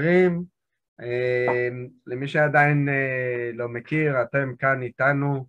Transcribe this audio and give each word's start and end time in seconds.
חברים, 0.00 0.44
למי 2.06 2.28
שעדיין 2.28 2.88
לא 3.54 3.68
מכיר, 3.68 4.22
אתם 4.22 4.52
כאן 4.58 4.82
איתנו 4.82 5.46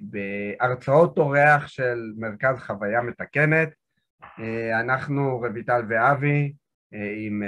בהרצאות 0.00 1.18
אורח 1.18 1.66
של 1.66 2.12
מרכז 2.16 2.58
חוויה 2.58 3.02
מתקנת. 3.02 3.68
אנחנו 4.80 5.38
רויטל 5.38 5.82
ואבי 5.88 6.52
עם 6.92 7.42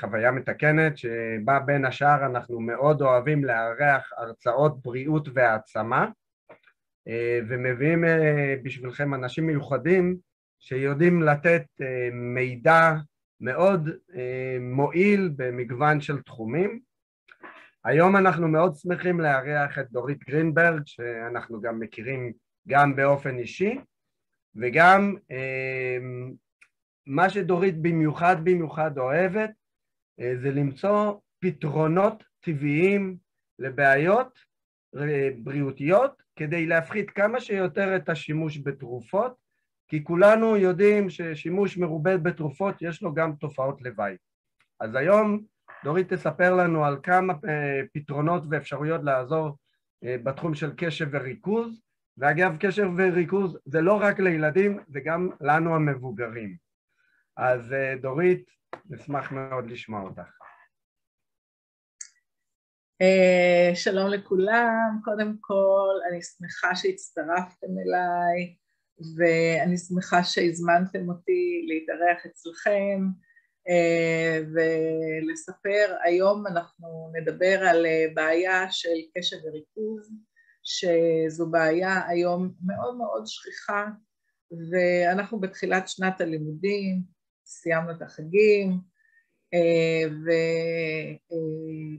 חוויה 0.00 0.30
מתקנת, 0.30 0.98
שבה 0.98 1.60
בין 1.60 1.84
השאר 1.84 2.26
אנחנו 2.26 2.60
מאוד 2.60 3.02
אוהבים 3.02 3.44
לארח 3.44 4.12
הרצאות 4.16 4.82
בריאות 4.82 5.28
והעצמה, 5.34 6.08
ומביאים 7.48 8.04
בשבילכם 8.62 9.14
אנשים 9.14 9.46
מיוחדים 9.46 10.16
שיודעים 10.58 11.22
לתת 11.22 11.64
מידע 12.12 12.92
מאוד 13.42 13.88
מועיל 14.60 15.30
במגוון 15.36 16.00
של 16.00 16.22
תחומים. 16.22 16.80
היום 17.84 18.16
אנחנו 18.16 18.48
מאוד 18.48 18.74
שמחים 18.74 19.20
לארח 19.20 19.78
את 19.78 19.90
דורית 19.90 20.24
גרינברג, 20.24 20.82
שאנחנו 20.86 21.60
גם 21.60 21.80
מכירים 21.80 22.32
גם 22.68 22.96
באופן 22.96 23.38
אישי, 23.38 23.78
וגם 24.56 25.16
מה 27.06 27.30
שדורית 27.30 27.82
במיוחד 27.82 28.36
במיוחד 28.44 28.98
אוהבת 28.98 29.50
זה 30.20 30.50
למצוא 30.50 31.14
פתרונות 31.40 32.24
טבעיים 32.40 33.16
לבעיות 33.58 34.38
בריאותיות 35.42 36.22
כדי 36.36 36.66
להפחית 36.66 37.10
כמה 37.10 37.40
שיותר 37.40 37.96
את 37.96 38.08
השימוש 38.08 38.58
בתרופות 38.58 39.41
כי 39.92 40.04
כולנו 40.04 40.56
יודעים 40.56 41.10
ששימוש 41.10 41.78
מרובה 41.78 42.16
בתרופות 42.18 42.74
יש 42.80 43.02
לו 43.02 43.14
גם 43.14 43.32
תופעות 43.36 43.82
לוואי. 43.82 44.16
אז 44.80 44.94
היום 44.94 45.44
דורית 45.84 46.12
תספר 46.12 46.56
לנו 46.56 46.84
על 46.84 46.96
כמה 47.02 47.34
פתרונות 47.92 48.42
ואפשרויות 48.50 49.00
לעזור 49.04 49.58
בתחום 50.04 50.54
של 50.54 50.72
קשב 50.76 51.06
וריכוז, 51.12 51.80
ואגב 52.18 52.56
קשב 52.60 52.88
וריכוז 52.96 53.58
זה 53.64 53.80
לא 53.80 54.00
רק 54.00 54.20
לילדים, 54.20 54.78
זה 54.88 55.00
גם 55.04 55.28
לנו 55.40 55.74
המבוגרים. 55.74 56.56
אז 57.36 57.74
דורית, 58.00 58.50
נשמח 58.90 59.32
מאוד 59.32 59.70
לשמוע 59.70 60.02
אותך. 60.02 60.38
שלום 63.74 64.10
לכולם, 64.10 65.00
קודם 65.04 65.34
כל 65.40 65.94
אני 66.10 66.22
שמחה 66.22 66.76
שהצטרפתם 66.76 67.66
אליי 67.86 68.56
ואני 69.16 69.78
שמחה 69.78 70.24
שהזמנתם 70.24 71.08
אותי 71.08 71.66
להתארח 71.68 72.26
אצלכם 72.26 73.06
ולספר. 74.52 75.96
היום 76.04 76.46
אנחנו 76.46 77.12
נדבר 77.14 77.64
על 77.68 77.86
בעיה 78.14 78.70
של 78.70 78.88
קשב 79.18 79.36
וריכוז, 79.44 80.12
שזו 80.62 81.50
בעיה 81.50 82.08
היום 82.08 82.52
מאוד 82.66 82.96
מאוד 82.96 83.22
שכיחה, 83.26 83.86
ואנחנו 84.70 85.40
בתחילת 85.40 85.88
שנת 85.88 86.20
הלימודים, 86.20 87.02
סיימנו 87.46 87.90
את 87.90 88.02
החגים, 88.02 88.78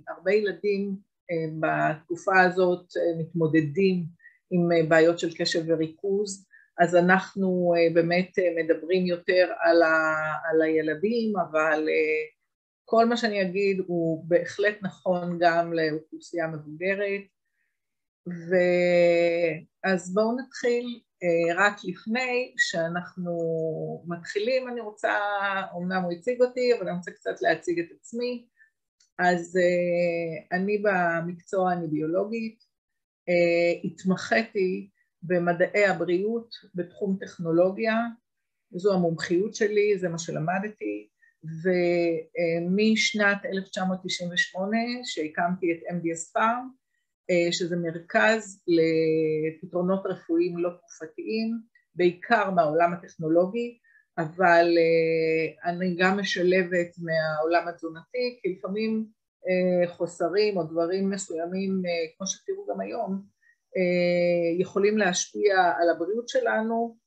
והרבה 0.08 0.34
ילדים 0.34 0.96
בתקופה 1.60 2.42
הזאת 2.42 2.86
מתמודדים 3.20 4.06
עם 4.52 4.90
בעיות 4.90 5.20
של 5.20 5.38
קשב 5.38 5.64
וריכוז, 5.68 6.48
אז 6.80 6.96
אנחנו 6.96 7.74
באמת 7.94 8.32
מדברים 8.64 9.06
יותר 9.06 9.52
על, 9.60 9.82
ה, 9.82 10.16
על 10.50 10.62
הילדים, 10.62 11.34
אבל 11.38 11.88
כל 12.86 13.06
מה 13.06 13.18
שאני 13.18 13.42
אגיד 13.42 13.80
הוא 13.88 14.26
בהחלט 14.28 14.78
נכון 14.82 15.38
גם 15.42 15.74
לאוכלוסייה 15.74 16.48
מבוגרת. 16.48 17.22
ואז 19.86 20.14
בואו 20.14 20.38
נתחיל 20.38 21.02
רק 21.56 21.76
לפני 21.84 22.54
שאנחנו 22.58 23.34
מתחילים, 24.08 24.68
אני 24.70 24.82
רוצה, 24.82 25.12
אמנם 25.78 26.02
הוא 26.04 26.12
הציג 26.12 26.42
אותי, 26.42 26.74
אבל 26.74 26.88
אני 26.88 26.98
רוצה 26.98 27.12
קצת 27.12 27.42
להציג 27.42 27.80
את 27.80 27.86
עצמי. 28.00 28.46
אז 29.20 29.60
אני 30.52 30.84
במקצוע, 30.84 31.74
אני 31.74 31.88
ביולוגית, 31.88 32.64
התמחיתי 33.84 34.90
במדעי 35.24 35.86
הבריאות 35.86 36.50
בתחום 36.76 37.18
טכנולוגיה, 37.20 37.96
זו 38.76 38.94
המומחיות 38.94 39.56
שלי, 39.56 39.98
זה 39.98 40.10
מה 40.10 40.20
שלמדתי, 40.20 41.08
ומשנת 42.64 43.46
1998 43.46 44.78
שהקמתי 45.04 45.72
את 45.72 45.78
MDS 45.90 46.34
פארם, 46.34 46.70
שזה 47.52 47.76
מרכז 47.76 48.64
לפתרונות 48.68 50.06
רפואיים 50.06 50.58
לא 50.58 50.70
תקופתיים, 50.70 51.60
בעיקר 51.96 52.52
מהעולם 52.52 52.94
הטכנולוגי, 52.94 53.78
אבל 54.18 54.68
אני 55.66 55.96
גם 56.00 56.20
משלבת 56.20 56.90
מהעולם 56.98 57.68
התזונתי, 57.68 58.40
כי 58.42 58.56
לפעמים 58.58 59.06
חוסרים 59.88 60.58
או 60.58 60.64
דברים 60.64 61.10
מסוימים, 61.10 61.82
כמו 62.18 62.28
שתראו 62.28 62.68
גם 62.74 62.80
היום, 62.80 63.33
יכולים 64.60 64.98
להשפיע 64.98 65.56
על 65.82 65.90
הבריאות 65.90 66.30
שלנו 66.30 66.98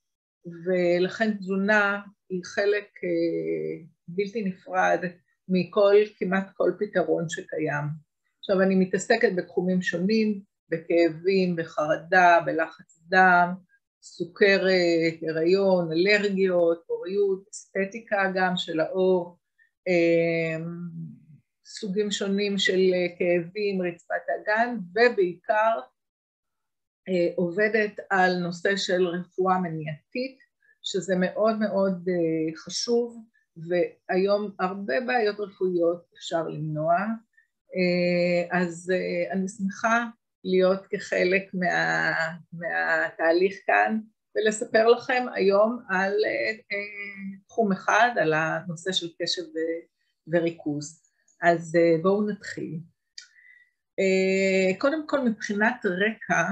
ולכן 0.66 1.37
תזונה 1.37 2.00
היא 2.31 2.41
חלק 2.44 2.88
בלתי 4.09 4.44
נפרד 4.44 5.05
מכל, 5.49 5.94
כמעט 6.19 6.47
כל 6.55 6.72
פתרון 6.78 7.25
שקיים. 7.28 7.84
עכשיו 8.38 8.62
אני 8.62 8.75
מתעסקת 8.75 9.32
בתחומים 9.37 9.82
שונים, 9.82 10.41
בכאבים, 10.69 11.56
בחרדה, 11.56 12.38
בלחץ 12.47 13.00
דם, 13.09 13.55
סוכרת, 14.03 15.15
הריון, 15.28 15.93
אלרגיות, 15.93 16.84
פוריות, 16.87 17.44
אסתטיקה 17.53 18.32
גם 18.34 18.53
של 18.56 18.81
האור, 18.81 19.38
סוגים 21.66 22.10
שונים 22.10 22.59
של 22.59 22.81
כאבים, 23.19 23.82
רצפת 23.82 24.25
אגן 24.43 24.76
ובעיקר 24.91 25.81
עובדת 27.37 28.00
על 28.11 28.39
נושא 28.39 28.77
של 28.77 29.06
רפואה 29.06 29.59
מניעתית, 29.59 30.39
שזה 30.83 31.15
מאוד 31.17 31.59
מאוד 31.59 32.09
חשוב, 32.56 33.25
והיום 33.56 34.55
הרבה 34.61 35.00
בעיות 35.00 35.41
רפואיות 35.41 36.05
אפשר 36.19 36.49
למנוע, 36.49 36.94
אז 38.50 38.93
אני 39.31 39.49
שמחה 39.49 40.05
להיות 40.44 40.87
כחלק 40.87 41.43
מה, 41.55 42.12
מהתהליך 42.53 43.55
כאן 43.67 44.00
ולספר 44.37 44.88
לכם 44.88 45.27
היום 45.34 45.78
על 45.88 46.12
תחום 47.49 47.73
אחד, 47.73 48.11
על 48.21 48.33
הנושא 48.34 48.93
של 48.93 49.06
קשב 49.23 49.43
וריכוז. 50.27 51.03
אז 51.43 51.78
בואו 52.03 52.31
נתחיל. 52.31 52.81
קודם 54.78 55.06
כל 55.06 55.21
מבחינת 55.21 55.87
רקע, 55.87 56.43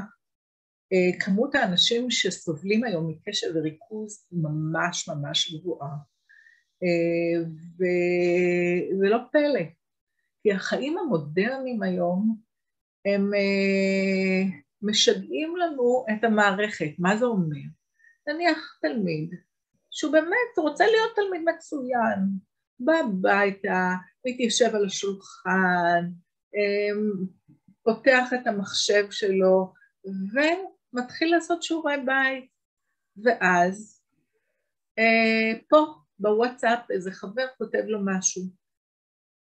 כמות 1.20 1.54
האנשים 1.54 2.10
שסובלים 2.10 2.84
היום 2.84 3.08
מקשב 3.08 3.46
וריכוז 3.54 4.26
היא 4.30 4.40
ממש 4.42 5.08
ממש 5.08 5.54
גבוהה. 5.54 5.96
וזה 7.74 9.08
לא 9.08 9.18
פלא, 9.32 9.64
כי 10.42 10.52
החיים 10.52 10.98
המודרניים 10.98 11.82
היום 11.82 12.36
הם 13.06 13.30
משגעים 14.82 15.56
לנו 15.56 16.04
את 16.12 16.24
המערכת. 16.24 16.90
מה 16.98 17.16
זה 17.16 17.24
אומר? 17.24 17.56
נניח 18.28 18.78
תלמיד 18.82 19.34
שהוא 19.90 20.12
באמת 20.12 20.58
רוצה 20.58 20.84
להיות 20.86 21.10
תלמיד 21.16 21.42
מצוין, 21.54 22.20
בא 22.80 22.92
הביתה, 22.92 23.90
מתיישב 24.26 24.74
על 24.74 24.84
השולחן, 24.86 26.10
פותח 27.82 28.30
את 28.34 28.46
המחשב 28.46 29.10
שלו. 29.10 29.72
מתחיל 30.94 31.30
לעשות 31.30 31.62
שיעורי 31.62 31.96
בית, 31.96 32.50
ואז 33.24 34.02
אה, 34.98 35.60
פה 35.68 35.86
בוואטסאפ 36.18 36.90
איזה 36.90 37.10
חבר 37.10 37.46
כותב 37.58 37.82
לו 37.86 37.98
משהו. 38.04 38.42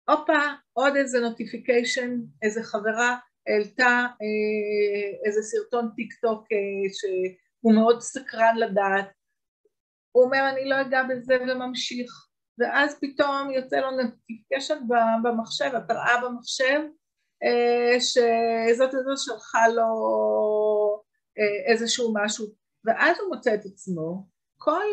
הופה, 0.09 0.41
עוד 0.73 0.95
איזה 0.95 1.19
notification, 1.19 2.11
איזה 2.41 2.63
חברה 2.63 3.17
העלתה 3.47 4.05
אה, 4.21 5.25
איזה 5.25 5.41
סרטון 5.41 5.89
טיק 5.95 6.13
טוק 6.13 6.45
אה, 6.51 6.93
שהוא 6.93 7.73
מאוד 7.73 8.01
סקרן 8.01 8.55
לדעת. 8.57 9.11
הוא 10.11 10.23
אומר 10.23 10.49
אני 10.49 10.69
לא 10.69 10.81
אגע 10.81 11.03
בזה 11.03 11.37
וממשיך, 11.41 12.11
ואז 12.59 12.99
פתאום 13.01 13.51
יוצא 13.51 13.77
לו 13.77 13.91
notification 13.91 14.79
במחשב, 15.23 15.75
התראה 15.75 16.21
במחשב, 16.21 16.79
אה, 17.43 17.99
שזאת 17.99 18.93
איזו 18.93 19.11
שלחה 19.17 19.67
לו 19.67 19.87
איזשהו 21.71 22.13
משהו, 22.13 22.45
ואז 22.85 23.19
הוא 23.19 23.35
מוצא 23.35 23.53
את 23.53 23.65
עצמו 23.65 24.27
כל 24.57 24.85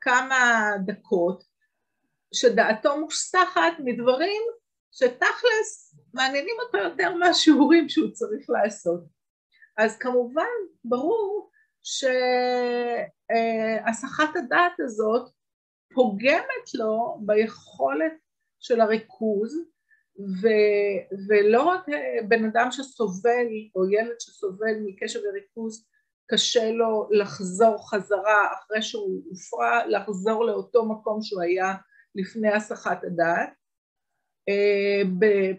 כמה 0.00 0.70
דקות 0.86 1.44
שדעתו 2.34 3.00
מוסתחת 3.00 3.72
מדברים 3.78 4.42
שתכלס 4.92 5.96
מעניינים 6.14 6.56
אותו 6.66 6.78
יותר 6.78 7.14
מהשיעורים 7.14 7.88
שהוא 7.88 8.10
צריך 8.10 8.50
לעשות. 8.50 9.00
אז 9.78 9.98
כמובן 9.98 10.44
ברור 10.84 11.50
שהסחת 13.82 14.36
הדעת 14.36 14.80
הזאת 14.80 15.30
פוגמת 15.94 16.74
לו 16.74 17.18
ביכולת 17.20 18.12
של 18.60 18.80
הריכוז 18.80 19.58
ו, 20.18 20.48
ולא 21.28 21.62
רק 21.62 21.86
בן 22.28 22.44
אדם 22.44 22.68
שסובל 22.70 23.46
או 23.76 23.90
ילד 23.90 24.20
שסובל 24.20 24.74
מקשב 24.86 25.20
וריכוז 25.28 25.86
קשה 26.30 26.70
לו 26.70 27.08
לחזור 27.10 27.90
חזרה 27.90 28.52
אחרי 28.52 28.82
שהוא 28.82 29.22
הופרע, 29.30 29.86
לחזור 29.86 30.44
לאותו 30.44 30.84
מקום 30.88 31.22
שהוא 31.22 31.42
היה 31.42 31.74
לפני 32.14 32.48
הסחת 32.48 33.04
הדעת. 33.04 33.50
אה, 34.48 35.02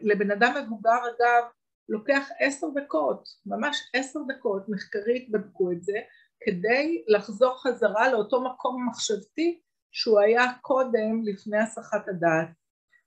לבן 0.01 0.31
אדם 0.31 0.53
מבוגר 0.63 0.99
אגב 1.09 1.43
לוקח 1.89 2.29
עשר 2.39 2.67
דקות, 2.75 3.29
ממש 3.45 3.89
עשר 3.93 4.19
דקות, 4.27 4.69
מחקרית 4.69 5.31
בדקו 5.31 5.71
את 5.71 5.83
זה, 5.83 5.99
כדי 6.41 7.03
לחזור 7.07 7.61
חזרה 7.61 8.11
לאותו 8.11 8.43
מקום 8.43 8.87
מחשבתי 8.89 9.61
שהוא 9.91 10.19
היה 10.19 10.43
קודם 10.61 11.23
לפני 11.23 11.57
הסחת 11.57 12.07
הדעת. 12.07 12.58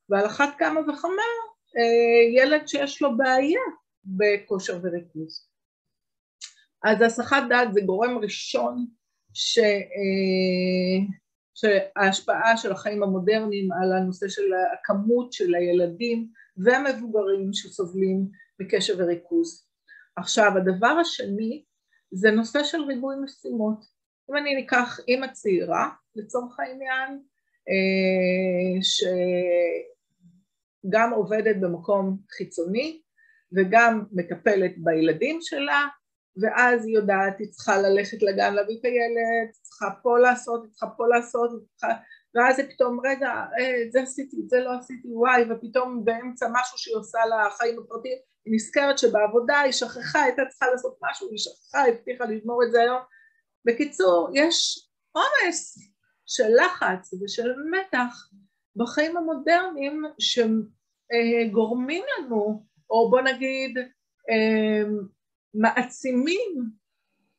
ועל 0.09 0.27
אחת 0.27 0.49
כמה 0.59 0.81
וכמה 0.81 1.23
אה, 1.77 2.43
ילד 2.43 2.69
שיש 2.69 3.03
לו 3.03 3.17
בעיה 3.17 3.61
בכושר 4.05 4.81
וריכוז. 4.83 5.49
אז 6.85 7.03
הסחת 7.03 7.43
דעת 7.49 7.73
זה 7.73 7.81
גורם 7.81 8.19
ראשון 8.19 8.87
ש... 9.35 9.59
אה, 9.59 11.23
שההשפעה 11.55 12.57
של 12.57 12.73
החיים 12.73 13.03
המודרניים 13.03 13.73
על 13.73 13.93
הנושא 13.93 14.29
של 14.29 14.43
הכמות 14.73 15.33
של 15.33 15.55
הילדים 15.55 16.29
והמבוגרים 16.57 17.53
שסובלים 17.53 18.29
מקשב 18.61 18.95
וריכוז. 18.99 19.67
עכשיו 20.17 20.53
הדבר 20.57 20.97
השני 21.01 21.65
זה 22.11 22.31
נושא 22.31 22.65
של 22.65 22.83
ריבוי 22.83 23.15
משימות. 23.25 23.85
אם 24.31 24.37
אני 24.37 24.55
ניקח 24.55 25.01
אימא 25.09 25.27
צעירה 25.27 25.91
לצורך 26.17 26.61
העניין 26.61 27.23
שגם 30.83 31.13
עובדת 31.13 31.57
במקום 31.61 32.19
חיצוני 32.37 33.01
וגם 33.53 34.05
מטפלת 34.13 34.73
בילדים 34.79 35.39
שלה 35.41 35.87
ואז 36.37 36.87
היא 36.87 36.95
יודעת, 36.95 37.39
היא 37.39 37.51
צריכה 37.51 37.79
ללכת 37.79 38.23
לגן 38.23 38.55
להביא 38.55 38.81
את 38.81 38.85
הילד, 38.85 39.47
היא 39.47 39.63
צריכה 39.63 39.87
פה 40.03 40.19
לעשות, 40.19 40.63
היא 40.63 40.71
צריכה 40.71 40.87
פה 40.97 41.07
לעשות, 41.09 41.51
היא 41.51 41.61
צריכה... 41.77 41.95
ואז 42.35 42.57
זה 42.57 42.63
פתאום, 42.71 43.01
רגע, 43.07 43.29
אה, 43.29 43.83
את 43.83 43.93
זה 43.93 44.03
עשיתי, 44.03 44.37
את 44.45 44.49
זה 44.51 44.61
לא 44.61 44.71
עשיתי, 44.79 45.09
וואי, 45.13 45.43
ופתאום 45.51 46.05
באמצע 46.05 46.47
משהו 46.53 46.79
שהיא 46.79 46.97
עושה 46.97 47.19
לחיים 47.27 47.79
הפרטיים, 47.79 48.19
היא 48.45 48.55
נזכרת 48.55 48.99
שבעבודה 48.99 49.61
היא 49.61 49.73
שכחה, 49.73 50.23
הייתה 50.23 50.43
צריכה 50.49 50.67
לעשות 50.71 50.99
משהו, 51.03 51.29
היא 51.31 51.39
שכחה, 51.39 51.89
הבטיחה 51.89 52.25
לגמור 52.25 52.63
את 52.65 52.73
זה 52.73 52.81
היום. 52.81 53.01
בקיצור, 53.65 54.31
יש 54.35 54.89
עומס 55.13 55.79
של 56.35 56.49
לחץ 56.65 57.15
ושל 57.23 57.53
מתח 57.71 58.31
בחיים 58.77 59.17
המודרניים 59.17 60.03
שגורמים 60.19 62.05
לנו, 62.19 62.67
או 62.91 63.11
בוא 63.11 63.21
נגיד, 63.21 63.79
אה, 64.31 64.83
מעצימים 65.55 66.71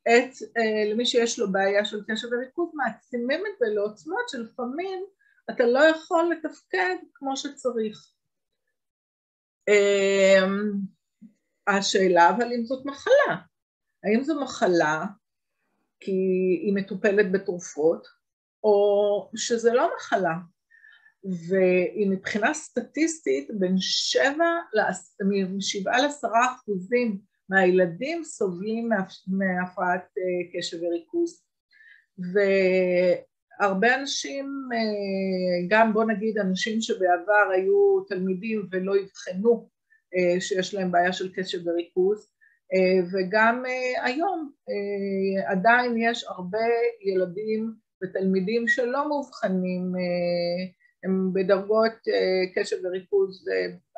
את, 0.02 0.32
אה, 0.58 0.92
למי 0.92 1.06
שיש 1.06 1.40
לו 1.40 1.52
בעיה 1.52 1.86
של 1.86 2.02
קשב 2.08 2.28
וריכוז, 2.32 2.70
מעצימים 2.74 3.40
את 3.40 3.60
זה 3.60 3.66
לעוצמות 3.76 4.30
שלפעמים 4.30 5.06
אתה 5.52 5.66
לא 5.66 5.80
יכול 5.80 6.32
לתפקד 6.32 6.96
כמו 7.14 7.38
שצריך. 7.38 8.14
אה, 9.70 10.48
השאלה 11.68 12.30
אבל 12.30 12.54
אם 12.54 12.66
זאת 12.66 12.86
מחלה, 12.86 13.36
האם 14.04 14.24
זו 14.24 14.42
מחלה 14.42 15.06
כי 16.00 16.12
היא 16.62 16.76
מטופלת 16.76 17.32
בתרופות, 17.32 18.08
או 18.64 19.30
שזה 19.36 19.74
לא 19.74 19.90
מחלה, 19.98 20.34
ומבחינה 21.26 22.54
סטטיסטית 22.54 23.48
בין 23.60 23.76
שבע, 23.78 24.52
משבעה 25.58 26.02
לעשרה 26.02 26.54
אחוזים 26.56 27.20
מהילדים 27.50 28.24
סובלים 28.24 28.90
מהפרעת 29.28 30.02
אה, 30.18 30.58
קשב 30.60 30.78
וריכוז. 30.84 31.44
והרבה 33.60 33.96
אנשים, 33.96 34.46
אה, 34.74 35.68
גם 35.70 35.94
בוא 35.94 36.04
נגיד 36.06 36.38
אנשים 36.38 36.82
שבעבר 36.82 37.50
היו 37.54 38.04
תלמידים 38.08 38.68
ולא 38.72 38.94
אבחנו 39.04 39.70
אה, 40.16 40.42
שיש 40.42 40.74
להם 40.74 40.92
בעיה 40.92 41.14
של 41.14 41.34
קשב 41.36 41.68
וריכוז, 41.68 42.34
וגם 43.14 43.64
היום 44.04 44.52
עדיין 45.46 45.98
יש 45.98 46.24
הרבה 46.24 46.60
ילדים 47.02 47.74
ותלמידים 48.04 48.68
שלא 48.68 49.08
מאובחנים, 49.08 49.94
הם 51.04 51.34
בדרגות 51.34 51.94
קשב 52.56 52.78
וריכוז, 52.84 53.46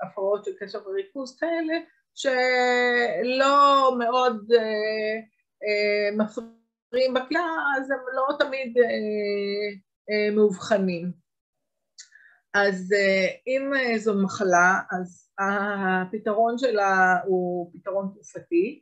הפרעות 0.04 0.46
של 0.46 0.52
קשב 0.60 0.80
וריכוז 0.88 1.38
כאלה, 1.40 1.74
שלא 2.16 3.96
מאוד 4.00 4.52
אה, 4.52 5.16
אה, 5.64 6.18
מפריעים 6.18 7.14
בכלל, 7.14 7.60
אז 7.78 7.92
הם 7.92 8.00
לא 8.14 8.38
תמיד 8.40 8.78
אה, 8.78 8.84
אה, 10.10 10.36
מאובחנים. 10.36 11.12
אז 12.54 12.94
אה, 12.94 13.28
אם 13.48 13.74
אה, 13.74 13.98
זו 13.98 14.14
מחלה, 14.24 14.80
אז 14.92 15.30
הפתרון 15.40 16.58
שלה 16.58 17.20
הוא 17.26 17.72
פתרון 17.74 18.10
תרופתי, 18.14 18.82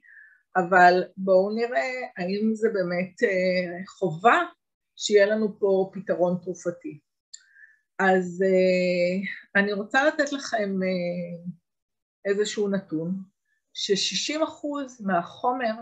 אבל 0.56 1.04
בואו 1.18 1.56
נראה 1.56 1.92
האם 2.18 2.52
זה 2.54 2.70
באמת 2.74 3.24
אה, 3.24 3.86
חובה 3.88 4.42
שיהיה 4.96 5.26
לנו 5.26 5.60
פה 5.60 5.92
פתרון 5.94 6.38
תרופתי. 6.44 7.00
אז 8.00 8.44
אה, 8.46 9.62
אני 9.62 9.74
רוצה 9.74 10.04
לתת 10.04 10.32
לכם 10.32 10.80
אה, 10.84 11.52
איזשהו 12.26 12.70
נתון, 12.70 13.24
ש-60% 13.74 14.68
מהחומר 15.06 15.74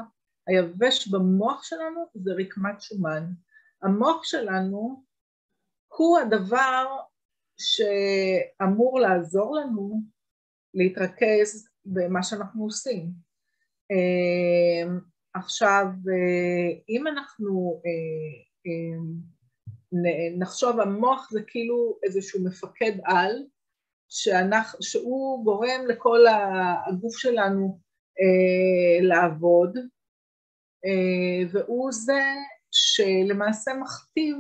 היבש 0.47 1.07
במוח 1.07 1.63
שלנו 1.63 2.05
זה 2.15 2.31
רקמת 2.33 2.81
שומן. 2.81 3.25
המוח 3.83 4.23
שלנו 4.23 5.03
הוא 5.87 6.19
הדבר 6.19 6.85
שאמור 7.57 8.99
לעזור 8.99 9.55
לנו 9.55 10.01
להתרכז 10.73 11.69
במה 11.86 12.24
שאנחנו 12.24 12.63
עושים. 12.63 13.12
אה, 13.91 14.93
עכשיו, 15.33 15.86
אם 16.89 17.07
אנחנו 17.07 17.81
נחשוב, 20.38 20.80
המוח 20.80 21.30
זה 21.32 21.41
כאילו 21.48 21.98
איזשהו 22.03 22.44
מפקד 22.44 22.91
על, 23.03 23.44
שאנחנו, 24.10 24.80
שהוא 24.82 25.46
גורם 25.46 25.82
לכל 25.88 26.25
הגוף 26.88 27.18
שלנו 27.18 27.80
אה, 28.20 29.08
לעבוד, 29.08 29.77
אה, 30.86 31.50
והוא 31.51 31.91
זה 31.91 32.22
שלמעשה 32.72 33.72
מכתיב 33.74 34.36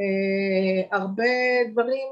אה, 0.00 0.98
הרבה 0.98 1.24
דברים 1.72 2.08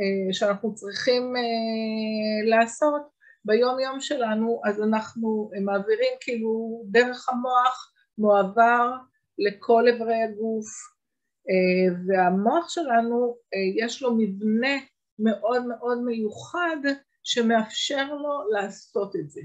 אה, 0.00 0.32
שאנחנו 0.32 0.74
צריכים 0.74 1.36
אה, 1.36 2.50
לעשות 2.50 3.02
ביום 3.44 3.80
יום 3.80 4.00
שלנו, 4.00 4.60
אז 4.64 4.82
אנחנו 4.82 5.50
מעבירים 5.64 6.12
כאילו 6.20 6.82
דרך 6.86 7.28
המוח 7.28 7.92
מועבר 8.18 8.90
לכל 9.38 9.84
אברי 9.88 10.22
הגוף, 10.22 10.66
אה, 11.50 11.94
והמוח 12.06 12.68
שלנו 12.68 13.36
אה, 13.54 13.84
יש 13.84 14.02
לו 14.02 14.14
מבנה 14.18 14.76
מאוד 15.18 15.66
מאוד 15.66 16.02
מיוחד 16.04 16.76
שמאפשר 17.24 18.14
לו 18.14 18.50
לעשות 18.52 19.16
את 19.16 19.30
זה. 19.30 19.40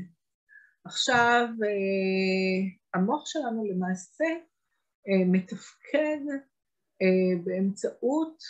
עכשיו, 0.86 1.48
אה, 1.64 2.70
המוח 2.94 3.26
שלנו 3.26 3.66
למעשה 3.66 4.26
מתפקד 5.28 6.20
באמצעות 7.44 8.44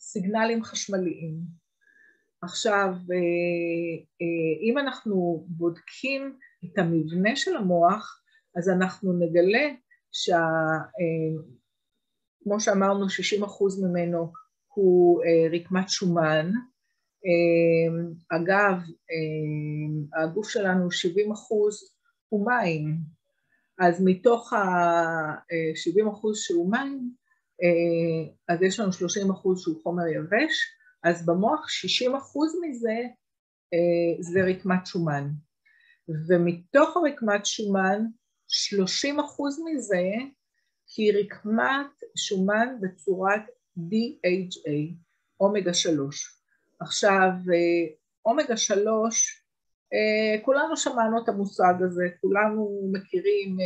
סיגנלים 0.00 0.64
חשמליים. 0.64 1.40
עכשיו, 2.42 2.94
אם 4.70 4.78
אנחנו 4.78 5.46
בודקים 5.48 6.38
את 6.64 6.78
המבנה 6.78 7.36
של 7.36 7.56
המוח, 7.56 8.22
אז 8.56 8.68
אנחנו 8.68 9.12
נגלה 9.12 9.70
שכמו 10.14 10.30
שאמרנו, 12.60 13.06
60% 13.06 13.08
ממנו 13.82 14.32
הוא 14.74 15.22
אה, 15.24 15.48
רקמת 15.58 15.88
שומן. 15.88 16.50
אה, 17.26 17.88
אגב, 18.38 18.76
אה, 19.10 20.22
הגוף 20.22 20.48
שלנו 20.48 20.90
70 20.90 21.32
אחוז 21.32 21.94
הוא 22.28 22.46
מים, 22.46 22.96
אז 23.78 24.02
מתוך 24.04 24.52
ה-70 24.52 26.10
אחוז 26.12 26.38
שהוא 26.38 26.70
מים, 26.70 27.10
אז 28.48 28.62
יש 28.62 28.80
לנו 28.80 28.92
30 28.92 29.30
אחוז 29.30 29.60
שהוא 29.60 29.82
חומר 29.82 30.06
יבש, 30.06 30.54
אז 31.04 31.26
במוח 31.26 31.66
60% 31.68 32.10
מזה 32.62 32.98
אה, 33.74 34.22
זה 34.22 34.40
רקמת 34.44 34.86
שומן, 34.86 35.28
ומתוך 36.28 36.96
הרקמת 36.96 37.46
שומן 37.46 38.04
30% 38.48 38.50
מזה 39.64 40.12
היא 40.96 41.12
רקמת 41.18 42.04
שומן 42.16 42.76
בצורת 42.80 43.42
DHA, 43.78 44.94
אומגה 45.40 45.74
3. 45.74 46.40
עכשיו, 46.80 47.30
אה, 47.52 47.94
אומגה 48.26 48.56
3, 48.56 49.44
אה, 49.92 50.44
כולנו 50.44 50.76
שמענו 50.76 51.22
את 51.22 51.28
המושג 51.28 51.74
הזה, 51.86 52.04
כולנו 52.20 52.90
מכירים 52.92 53.56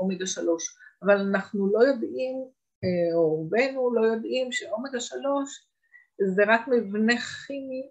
אומגה 0.00 0.26
3, 0.26 0.76
אבל 1.02 1.20
אנחנו 1.20 1.72
לא 1.72 1.78
יודעים, 1.78 2.36
או 3.14 3.36
רובנו 3.36 3.94
לא 3.94 4.00
יודעים 4.00 4.52
שאומגה 4.52 5.00
3 5.00 5.66
זה 6.34 6.42
רק 6.46 6.68
מבנה 6.68 7.14
כימי 7.20 7.88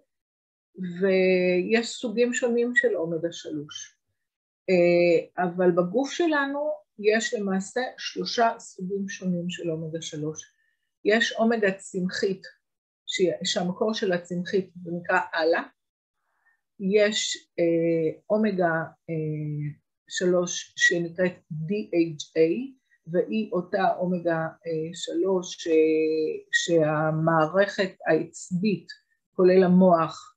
ויש 1.00 1.88
סוגים 1.88 2.34
שונים 2.34 2.76
של 2.76 2.96
אומגה 2.96 3.32
3. 3.32 3.96
אה, 4.70 5.44
אבל 5.44 5.70
בגוף 5.70 6.12
שלנו 6.12 6.70
יש 6.98 7.34
למעשה 7.34 7.80
שלושה 7.98 8.50
סוגים 8.58 9.08
שונים 9.08 9.50
של 9.50 9.70
אומגה 9.70 10.02
3. 10.02 10.52
יש 11.04 11.32
אומגה 11.32 11.72
צמחית, 11.72 12.42
שהמקור 13.44 13.94
של 13.94 14.12
הצמחית 14.12 14.70
נקרא 14.86 15.20
אללה, 15.34 15.62
יש 16.80 17.48
אה, 17.58 18.20
אומגה 18.30 18.74
אה, 19.10 19.74
3 20.08 20.74
שנקראת 20.76 21.32
DHA, 21.50 22.74
והיא 23.06 23.52
אותה 23.52 23.94
אומגה 23.98 24.48
שלוש 24.94 25.68
שהמערכת 26.52 27.96
העצבית, 28.06 28.86
כולל 29.32 29.62
המוח, 29.64 30.34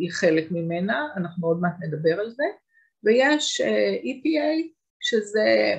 היא 0.00 0.10
חלק 0.12 0.50
ממנה, 0.50 1.06
אנחנו 1.16 1.48
עוד 1.48 1.60
מעט 1.60 1.74
נדבר 1.80 2.20
על 2.20 2.30
זה, 2.30 2.44
ויש 3.04 3.60
EPA 4.02 4.68
שזה 5.00 5.74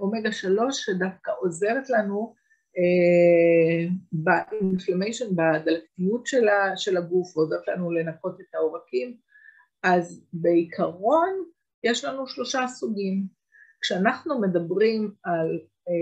אומגה 0.00 0.32
שלוש 0.32 0.84
שדווקא 0.84 1.30
עוזרת 1.40 1.90
לנו 1.90 2.34
באינפלמיישן, 4.12 5.36
בדלקתיות 5.36 6.26
של 6.76 6.96
הגוף, 6.96 7.36
ועוזרת 7.36 7.68
לנו 7.68 7.90
לנקות 7.90 8.40
את 8.40 8.54
העורקים, 8.54 9.16
אז 9.82 10.26
בעיקרון 10.32 11.44
יש 11.84 12.04
לנו 12.04 12.26
שלושה 12.26 12.66
סוגים. 12.68 13.26
כשאנחנו 13.80 14.40
מדברים 14.40 15.14
על 15.24 15.60
אה, 15.88 15.92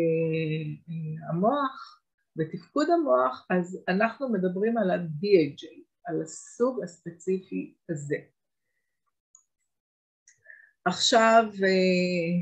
אה, 0.88 1.30
המוח 1.30 2.00
ותפקוד 2.38 2.86
המוח, 2.90 3.46
אז 3.50 3.84
אנחנו 3.88 4.32
מדברים 4.32 4.78
על 4.78 4.90
ה-DHA, 4.90 5.80
על 6.04 6.22
הסוג 6.22 6.82
הספציפי 6.82 7.74
הזה. 7.90 8.16
עכשיו, 10.84 11.44
אה, 11.64 12.32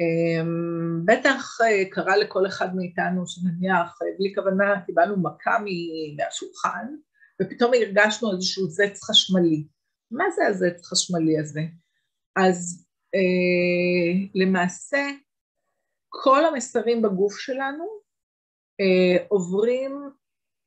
אה, 0.00 0.44
בטח 1.04 1.58
אה, 1.60 1.90
קרה 1.90 2.16
לכל 2.16 2.46
אחד 2.46 2.76
מאיתנו 2.76 3.26
שנניח, 3.26 3.98
בלי 4.18 4.34
כוונה, 4.34 4.80
קיבלנו 4.86 5.22
מכה 5.22 5.58
מהשולחן, 6.16 6.86
ופתאום 7.42 7.72
הרגשנו 7.74 8.32
איזשהו 8.32 8.66
זץ 8.66 9.02
חשמלי. 9.10 9.66
מה 10.10 10.24
זה 10.36 10.46
הזץ 10.46 10.86
חשמלי 10.86 11.38
הזה? 11.38 11.60
אז 12.36 12.86
למעשה 14.34 15.06
כל 16.08 16.44
המסרים 16.44 17.02
בגוף 17.02 17.38
שלנו 17.38 17.84
עוברים 19.28 20.10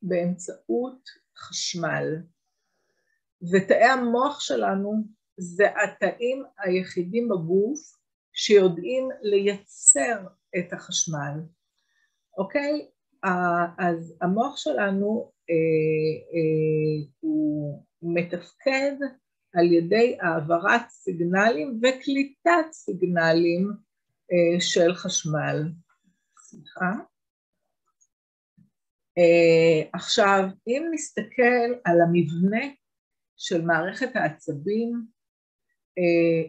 באמצעות 0.01 1.09
חשמל, 1.37 2.15
ותאי 3.51 3.83
המוח 3.83 4.39
שלנו 4.39 5.16
זה 5.37 5.65
התאים 5.83 6.43
היחידים 6.59 7.29
בגוף 7.29 7.79
שיודעים 8.33 9.09
לייצר 9.21 10.25
את 10.57 10.73
החשמל, 10.73 11.39
אוקיי? 12.37 12.87
אז 13.77 14.17
המוח 14.21 14.57
שלנו 14.57 15.31
אה, 15.49 15.55
אה, 16.33 17.07
הוא 17.19 17.83
מתפקד 18.01 18.95
על 19.53 19.71
ידי 19.71 20.17
העברת 20.21 20.89
סיגנלים 20.89 21.79
וקליטת 21.83 22.71
סיגנלים 22.71 23.71
אה, 24.31 24.61
של 24.61 24.93
חשמל. 24.93 25.63
סליחה. 26.39 26.91
אה, 29.17 29.89
עכשיו, 29.93 30.43
אם 30.67 30.83
נסתכל 30.91 31.73
על 31.85 32.01
המבנה 32.01 32.65
של 33.37 33.61
מערכת 33.61 34.15
העצבים, 34.15 35.05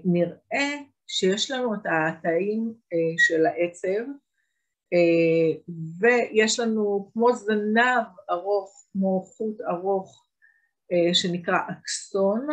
נראה 0.05 0.79
שיש 1.07 1.51
לנו 1.51 1.75
את 1.75 1.87
התאים 1.87 2.75
של 3.19 3.47
העצב, 3.47 4.05
ויש 6.01 6.61
לנו 6.61 7.11
כמו 7.13 7.33
זנב 7.33 8.05
ארוך, 8.31 8.87
כמו 8.93 9.23
חוט 9.23 9.61
ארוך 9.61 10.27
שנקרא 11.13 11.59
אקסון, 11.71 12.47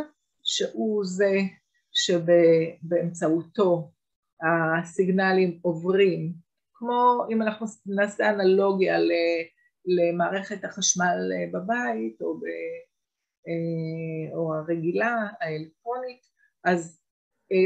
שהוא 0.43 1.05
זה 1.05 1.31
שבאמצעותו 1.91 3.91
הסיגנלים 4.41 5.59
עוברים, 5.61 6.33
כמו 6.73 7.25
אם 7.29 7.41
אנחנו 7.41 7.67
נעשה 7.85 8.29
אנלוגיה 8.29 8.97
למערכת 9.85 10.63
החשמל 10.63 11.31
בבית 11.53 12.21
או, 12.21 12.37
ב, 12.37 12.43
או 14.35 14.55
הרגילה, 14.55 15.27
האלקטרונית, 15.39 16.35
אז 16.65 17.01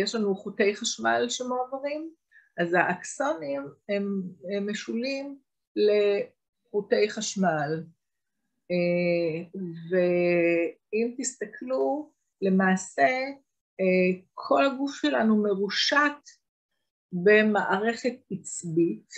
יש 0.03 0.15
לנו 0.15 0.35
חוטי 0.35 0.75
חשמל 0.75 1.25
שמועברים, 1.29 2.13
אז 2.57 2.73
האקסונים 2.73 3.61
הם, 3.89 4.21
הם 4.55 4.69
משולים 4.71 5.39
לחוטי 5.75 7.09
חשמל. 7.09 7.83
ואם 9.89 11.15
תסתכלו, 11.17 12.11
למעשה 12.41 13.07
אה, 13.79 14.21
כל 14.33 14.65
הגוף 14.65 14.95
שלנו 14.95 15.43
מרושת 15.43 16.29
במערכת 17.11 18.15
עצבית 18.31 19.09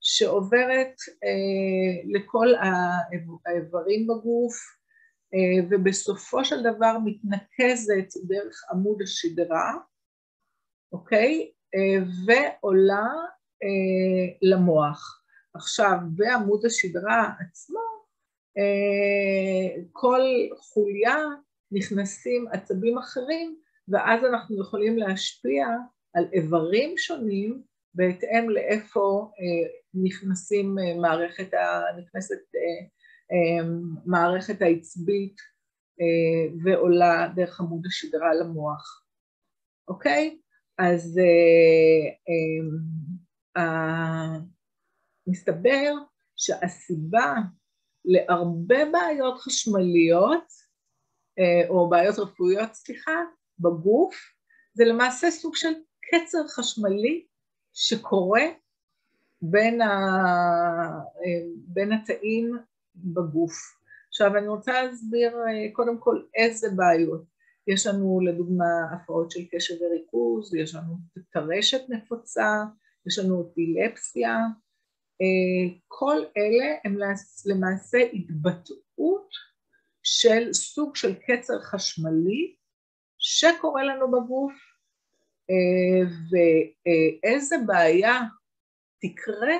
שעוברת 0.00 0.94
אה, 1.24 2.02
לכל 2.04 2.48
האיברים 3.46 4.06
בגוף 4.06 4.54
אה, 4.54 4.81
ובסופו 5.70 6.44
של 6.44 6.60
דבר 6.60 6.96
מתנקזת 7.04 8.22
דרך 8.28 8.64
עמוד 8.70 9.02
השדרה, 9.02 9.74
אוקיי? 10.92 11.50
ועולה 12.26 13.08
למוח. 14.42 15.22
עכשיו, 15.54 15.96
בעמוד 16.16 16.66
השדרה 16.66 17.30
עצמו, 17.40 17.80
כל 19.92 20.20
חוליה 20.56 21.16
נכנסים 21.72 22.46
עצבים 22.52 22.98
אחרים, 22.98 23.56
ואז 23.88 24.24
אנחנו 24.24 24.60
יכולים 24.60 24.98
להשפיע 24.98 25.66
על 26.14 26.24
איברים 26.32 26.98
שונים 26.98 27.62
בהתאם 27.94 28.50
לאיפה 28.50 29.30
אה, 29.38 29.70
נכנסים 29.94 30.78
אה, 30.78 30.94
מערכת, 31.00 31.54
ה, 31.54 31.82
נכנסת 31.98 32.40
אה, 33.32 33.36
אה, 33.58 33.68
מערכת 34.06 34.62
העצבית 34.62 35.36
אה, 36.00 36.54
ועולה 36.64 37.28
דרך 37.36 37.60
עמוד 37.60 37.86
השדרה 37.86 38.34
למוח, 38.34 39.04
אוקיי? 39.88 40.38
אז 40.78 41.18
אה, 41.18 42.32
אה, 43.56 44.38
מסתבר 45.26 45.92
שהסיבה 46.36 47.34
להרבה 48.04 48.84
בעיות 48.92 49.38
חשמליות 49.38 50.44
אה, 51.38 51.68
או 51.68 51.90
בעיות 51.90 52.18
רפואיות, 52.18 52.74
סליחה, 52.74 53.20
בגוף, 53.58 54.14
זה 54.74 54.84
למעשה 54.84 55.30
סוג 55.30 55.56
של 55.56 55.72
קצר 56.00 56.48
חשמלי 56.48 57.26
שקורה 57.72 58.42
בין, 59.42 59.80
ה... 59.80 59.90
בין 61.66 61.92
התאים 61.92 62.56
בגוף. 62.94 63.52
עכשיו 64.08 64.36
אני 64.36 64.48
רוצה 64.48 64.82
להסביר 64.82 65.36
אה, 65.36 65.72
קודם 65.72 65.98
כל 65.98 66.22
איזה 66.34 66.68
בעיות. 66.76 67.22
יש 67.66 67.86
לנו 67.86 68.20
לדוגמה 68.20 68.64
הפרעות 68.92 69.30
של 69.30 69.40
קשב 69.50 69.74
וריכוז, 69.80 70.54
יש 70.54 70.74
לנו 70.74 70.96
טרשת 71.32 71.80
נפוצה, 71.88 72.64
יש 73.06 73.18
לנו 73.18 73.50
אפילפסיה, 73.50 74.38
כל 75.88 76.16
אלה 76.36 76.74
הם 76.84 76.96
למעשה 77.46 77.98
התבטאות 78.12 79.28
של 80.02 80.52
סוג 80.52 80.96
של 80.96 81.14
קצר 81.14 81.60
חשמלי 81.60 82.54
שקורה 83.18 83.84
לנו 83.84 84.10
בגוף 84.10 84.52
אה, 85.50 86.10
ואיזה 86.30 87.56
בעיה 87.66 88.20
תקרה 89.00 89.56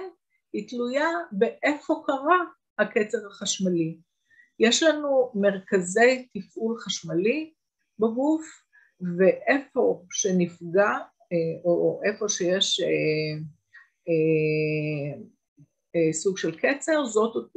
היא 0.53 0.69
תלויה 0.69 1.09
באיפה 1.33 2.03
קרה 2.07 2.39
הקצר 2.79 3.19
החשמלי. 3.31 3.99
יש 4.61 4.83
לנו 4.83 5.33
מרכזי 5.35 6.29
תפעול 6.35 6.79
חשמלי 6.79 7.53
בגוף, 7.99 8.47
ואיפה 9.19 10.05
שנפגע, 10.11 10.99
או 11.65 12.01
איפה 12.05 12.29
שיש 12.29 12.81
סוג 16.13 16.39
של 16.39 16.59
קצר, 16.59 17.05
זאת, 17.05 17.51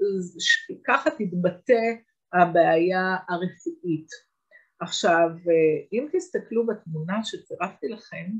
ככה 0.87 1.09
תתבטא 1.09 1.93
הבעיה 2.33 3.15
הרפואית. 3.29 4.07
עכשיו, 4.79 5.29
אם 5.93 6.07
תסתכלו 6.13 6.67
בתמונה 6.67 7.23
שצירפתי 7.23 7.87
לכם, 7.87 8.31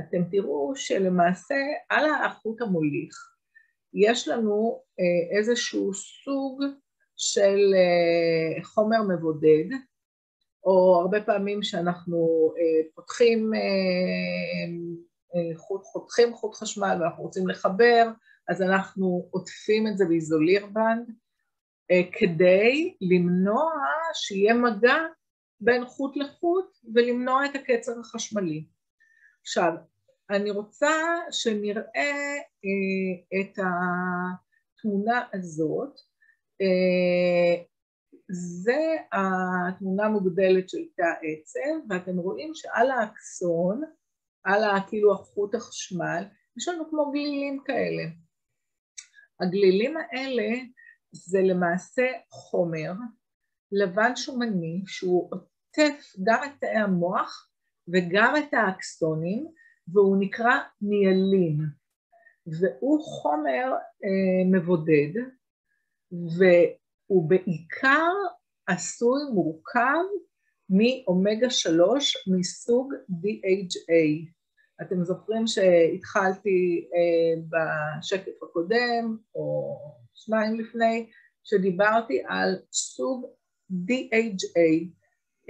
אתם 0.00 0.24
תראו 0.30 0.72
שלמעשה 0.76 1.54
על 1.88 2.04
החוט 2.24 2.62
המוליך 2.62 3.29
יש 3.94 4.28
לנו 4.28 4.82
איזשהו 5.38 5.94
סוג 5.94 6.62
של 7.16 7.74
חומר 8.62 9.02
מבודד, 9.02 9.76
או 10.64 11.00
הרבה 11.00 11.20
פעמים 11.20 11.62
שאנחנו 11.62 12.52
פותחים 12.94 13.52
חוט, 15.56 15.82
חותכים 15.84 16.34
חוט 16.34 16.54
חשמל 16.54 16.96
ואנחנו 17.00 17.22
רוצים 17.22 17.48
לחבר, 17.48 18.08
אז 18.48 18.62
אנחנו 18.62 19.28
עוטפים 19.30 19.86
את 19.86 19.98
זה 19.98 20.04
באיזולירבנד 20.04 21.10
כדי 22.12 22.94
למנוע 23.00 23.72
שיהיה 24.14 24.54
מגע 24.54 24.96
בין 25.60 25.86
חוט 25.86 26.16
לחוט 26.16 26.76
ולמנוע 26.94 27.46
את 27.46 27.50
הקצר 27.54 28.00
החשמלי. 28.00 28.64
עכשיו, 29.42 29.72
אני 30.30 30.50
רוצה 30.50 30.90
שנראה 31.30 32.36
אה, 32.64 33.40
את 33.40 33.58
התמונה 33.58 35.22
הזאת. 35.32 36.00
אה, 36.60 37.64
זה 38.62 38.96
התמונה 39.12 40.04
המוגדלת 40.04 40.68
של 40.68 40.84
תא 40.96 41.12
עצב, 41.22 41.90
ואתם 41.90 42.18
רואים 42.18 42.54
שעל 42.54 42.90
האקסון, 42.90 43.82
על 44.44 44.62
כאילו 44.88 45.14
החוט 45.14 45.54
החשמל, 45.54 46.24
יש 46.56 46.68
לנו 46.68 46.90
כמו 46.90 47.10
גלילים 47.10 47.62
כאלה. 47.64 48.02
הגלילים 49.40 49.96
האלה 49.96 50.48
זה 51.12 51.38
למעשה 51.42 52.06
חומר 52.30 52.92
לבן 53.72 54.16
שומני 54.16 54.82
שהוא 54.86 55.30
עוטף 55.32 56.14
גם 56.26 56.44
את 56.44 56.50
תאי 56.60 56.76
המוח 56.76 57.50
וגם 57.88 58.34
את 58.36 58.54
האקסונים 58.54 59.46
והוא 59.92 60.16
נקרא 60.20 60.58
מיילין 60.82 61.60
והוא 62.46 63.04
חומר 63.04 63.72
אה, 64.04 64.50
מבודד 64.52 65.20
והוא 66.10 67.28
בעיקר 67.28 68.12
עשוי 68.66 69.20
מורכב 69.34 70.04
מאומגה 70.70 71.50
שלוש 71.50 72.28
מסוג 72.38 72.94
DHA. 73.10 74.30
אתם 74.82 75.04
זוכרים 75.04 75.46
שהתחלתי 75.46 76.88
אה, 76.94 77.42
בשקף 77.50 78.42
הקודם 78.42 79.16
או 79.34 79.78
שניים 80.14 80.60
לפני 80.60 81.10
שדיברתי 81.44 82.22
על 82.28 82.56
סוג 82.72 83.26
DHA, 83.72 84.86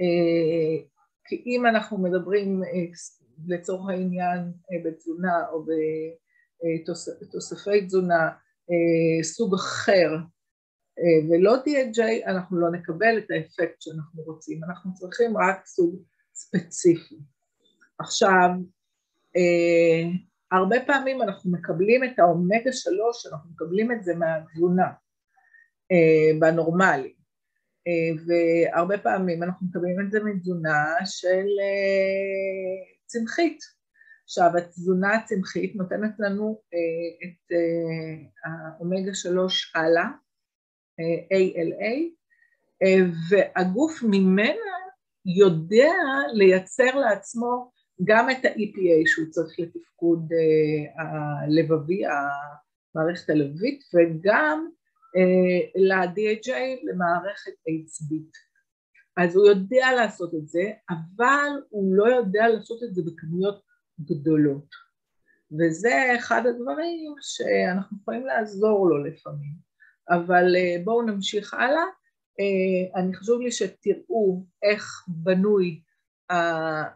אה, 0.01 0.83
כי 1.25 1.43
אם 1.45 1.65
אנחנו 1.65 1.97
מדברים 1.97 2.63
אה, 2.63 2.69
לצורך 3.47 3.89
העניין 3.89 4.39
אה, 4.39 4.77
בתזונה 4.85 5.49
או 5.51 5.65
בתוספי 7.21 7.85
תזונה 7.85 8.29
סוג 9.23 9.55
אחר 9.55 10.09
ולא 11.29 11.55
DHA, 11.55 12.27
אנחנו 12.27 12.57
לא 12.57 12.71
נקבל 12.71 13.17
את 13.17 13.31
האפקט 13.31 13.81
שאנחנו 13.81 14.23
רוצים, 14.23 14.63
אנחנו 14.63 14.93
צריכים 14.93 15.37
רק 15.37 15.65
סוג 15.65 16.01
ספציפי. 16.33 17.15
עכשיו, 17.99 18.49
הרבה 20.51 20.75
פעמים 20.87 21.21
אנחנו 21.21 21.51
מקבלים 21.51 22.03
את 22.03 22.19
האומגה 22.19 22.71
שלוש, 22.71 23.25
אנחנו 23.25 23.49
מקבלים 23.51 23.91
את 23.91 24.03
זה 24.03 24.15
מהתזונה 24.15 24.91
בנורמלי. 26.39 27.13
אה, 27.87 28.23
והרבה 28.25 28.97
פעמים 28.97 29.43
אנחנו 29.43 29.67
מקבלים 29.67 29.99
את 29.99 30.11
זה 30.11 30.23
מתזונה 30.23 30.85
של 31.05 31.47
אה, 31.61 33.00
צמחית. 33.11 33.59
עכשיו, 34.23 34.57
התזונה 34.57 35.15
הצמחית 35.15 35.75
נותנת 35.75 36.11
לנו 36.19 36.61
אה, 36.73 37.27
את 37.27 37.55
האומגה 38.45 39.13
שלוש 39.13 39.75
הלאה, 39.75 40.07
ALA, 41.33 41.95
והגוף 43.29 44.03
ממנה 44.03 44.71
יודע 45.25 45.93
לייצר 46.33 46.95
לעצמו 46.95 47.71
גם 48.03 48.29
את 48.29 48.45
ה-EPA 48.45 49.01
שהוא 49.05 49.29
צריך 49.29 49.59
לתפקוד 49.59 50.29
הלבבי, 50.97 52.01
המערכת 52.05 53.29
הלבבית, 53.29 53.81
וגם 53.93 54.67
אה, 55.17 55.81
ל-DHA 55.81 56.79
למערכת 56.83 57.53
עצבית. 57.67 58.50
אז 59.17 59.35
הוא 59.35 59.47
יודע 59.47 59.87
לעשות 59.95 60.35
את 60.35 60.47
זה, 60.47 60.71
אבל 60.89 61.49
הוא 61.69 61.95
לא 61.95 62.05
יודע 62.15 62.47
לעשות 62.47 62.83
את 62.83 62.95
זה 62.95 63.01
בכמויות 63.05 63.61
גדולות. 64.01 64.91
וזה 65.51 66.15
אחד 66.19 66.43
הדברים 66.45 67.15
שאנחנו 67.21 67.97
יכולים 68.01 68.25
לעזור 68.25 68.89
לו 68.89 69.03
לפעמים. 69.03 69.71
אבל 70.09 70.55
אה, 70.55 70.83
בואו 70.83 71.01
נמשיך 71.01 71.53
הלאה. 71.53 71.83
אה, 72.39 73.01
אני 73.01 73.13
חשוב 73.13 73.41
לי 73.41 73.51
שתראו 73.51 74.45
איך 74.63 75.05
בנוי 75.07 75.81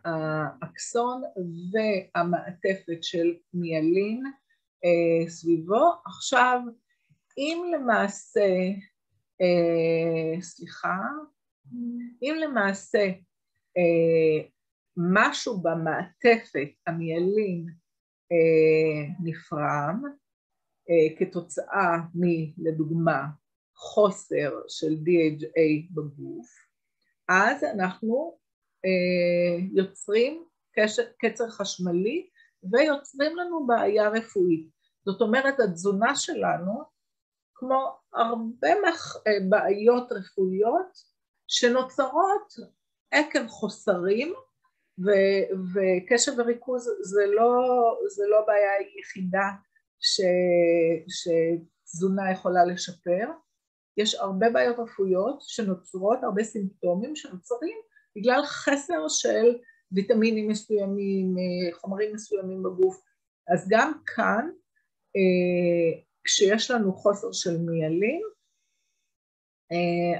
האקסון 0.04 1.22
והמעטפת 1.72 3.04
של 3.04 3.34
מיילין 3.54 4.24
סביבו. 5.28 5.92
עכשיו 6.06 6.60
אם 7.38 7.64
למעשה, 7.74 8.48
אה, 9.42 10.42
סליחה, 10.42 10.98
אם 12.22 12.36
למעשה 12.42 13.08
אה, 13.78 14.48
משהו 14.98 15.62
במעטפת 15.62 16.70
המיילין 16.88 17.66
אה, 18.32 19.14
נפרם, 19.24 20.02
אה, 20.90 21.18
כתוצאה 21.20 21.98
מלדוגמה 22.16 23.26
חוסר 23.76 24.52
של 24.68 24.94
DHA 24.94 25.94
בגוף, 25.94 26.48
אז 27.30 27.64
אנחנו 27.64 28.38
אה, 28.86 29.66
יוצרים 29.74 30.44
קשר, 30.76 31.04
קצר 31.20 31.50
חשמלי 31.50 32.30
ויוצרים 32.72 33.36
לנו 33.36 33.68
בעיה 33.68 34.10
רפואית. 34.10 34.70
זאת 35.06 35.22
אומרת, 35.22 35.60
התזונה 35.60 36.16
שלנו 36.16 36.84
כמו 37.56 37.98
הרבה 38.14 38.70
מח... 38.88 39.16
אה, 39.28 39.32
בעיות 39.50 40.12
רפואיות 40.12 41.15
שנוצרות 41.48 42.54
עקב 43.12 43.48
חוסרים 43.48 44.34
ו... 45.06 45.10
וקשב 45.74 46.32
וריכוז 46.38 46.90
זה 47.02 47.26
לא, 47.26 47.52
זה 48.16 48.24
לא 48.30 48.42
בעיה 48.48 48.72
יחידה 49.00 49.50
ש... 50.00 50.22
שתזונה 51.08 52.32
יכולה 52.32 52.66
לשפר, 52.66 53.28
יש 53.98 54.16
הרבה 54.16 54.50
בעיות 54.50 54.80
רפואיות 54.80 55.42
שנוצרות, 55.42 56.20
הרבה 56.24 56.44
סימפטומים 56.44 57.16
שנוצרים 57.16 57.78
בגלל 58.16 58.42
חסר 58.46 59.08
של 59.08 59.56
ויטמינים 59.92 60.48
מסוימים, 60.48 61.36
אה, 61.38 61.80
חומרים 61.80 62.14
מסוימים 62.14 62.64
בגוף, 62.64 63.02
אז 63.54 63.68
גם 63.70 63.92
כאן 64.06 64.50
אה, 65.16 66.02
כשיש 66.24 66.72
לנו 66.72 66.94
חוסר 66.94 67.32
של 67.32 67.58
מיילין, 67.58 68.22
אה, 68.22 68.35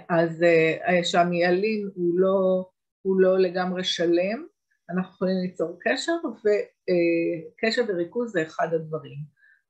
אז 0.10 0.44
אה, 0.44 1.04
שהמיילין 1.04 1.90
הוא 1.96 2.20
לא, 2.20 2.70
הוא 3.02 3.22
לא 3.22 3.40
לגמרי 3.40 3.84
שלם, 3.84 4.46
אנחנו 4.90 5.14
יכולים 5.14 5.38
ליצור 5.42 5.78
קשר, 5.82 6.14
וקשר 6.24 7.82
אה, 7.82 7.88
וריכוז 7.90 8.32
זה 8.32 8.42
אחד 8.42 8.74
הדברים. 8.74 9.18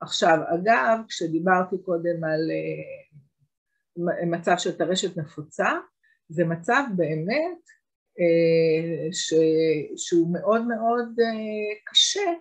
עכשיו, 0.02 0.40
אגב, 0.56 1.00
כשדיברתי 1.08 1.76
קודם 1.86 2.24
על 2.24 2.52
מצב 4.28 4.56
של 4.58 4.78
טרשת 4.78 5.18
נפוצה, 5.18 5.70
זה 6.30 6.46
מצב 6.46 6.84
באמת 6.96 7.60
ש, 9.12 9.34
שהוא 9.98 10.34
מאוד 10.34 10.68
מאוד 10.68 11.10
קשה, 11.86 12.32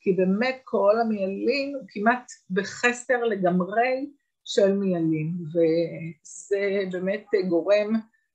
כי 0.00 0.12
באמת 0.12 0.60
כל 0.64 1.00
המיילין 1.00 1.74
הוא 1.74 1.84
כמעט 1.88 2.26
בחסר 2.50 3.24
לגמרי 3.24 4.10
של 4.44 4.72
מיילין, 4.72 5.32
וזה 5.48 6.84
באמת 6.92 7.26
גורם 7.48 7.92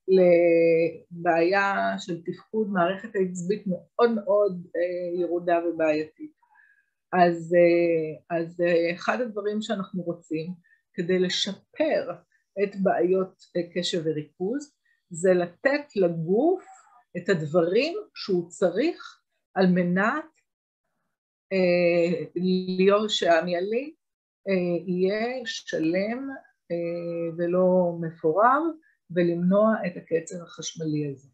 לבעיה 0.07 1.95
של 1.99 2.21
תפקוד 2.23 2.69
מערכת 2.69 3.15
העצבית 3.15 3.63
מאוד 3.67 4.11
מאוד 4.11 4.67
אה, 4.75 5.21
ירודה 5.21 5.59
ובעייתית. 5.65 6.37
אז, 7.13 7.55
אה, 7.55 8.37
אז 8.37 8.61
אה, 8.61 8.95
אחד 8.95 9.21
הדברים 9.21 9.61
שאנחנו 9.61 10.03
רוצים 10.03 10.53
כדי 10.93 11.19
לשפר 11.19 12.11
את 12.63 12.75
בעיות 12.83 13.43
קשב 13.75 14.01
וריכוז, 14.05 14.73
זה 15.09 15.33
לתת 15.33 15.95
לגוף 15.95 16.65
את 17.17 17.29
הדברים 17.29 17.97
שהוא 18.15 18.49
צריך 18.49 19.21
על 19.55 19.67
מנת 19.67 20.25
אה, 21.53 22.25
להיות 22.35 23.09
שהמיילין 23.09 23.91
אה, 23.91 23.96
יהיה 24.85 25.45
שלם 25.45 26.29
אה, 26.71 27.35
ולא 27.37 27.97
מפורר 28.01 28.61
ולמנוע 29.11 29.73
את 29.87 29.97
הקצר 29.97 30.43
החשמלי 30.43 31.11
הזה. 31.11 31.27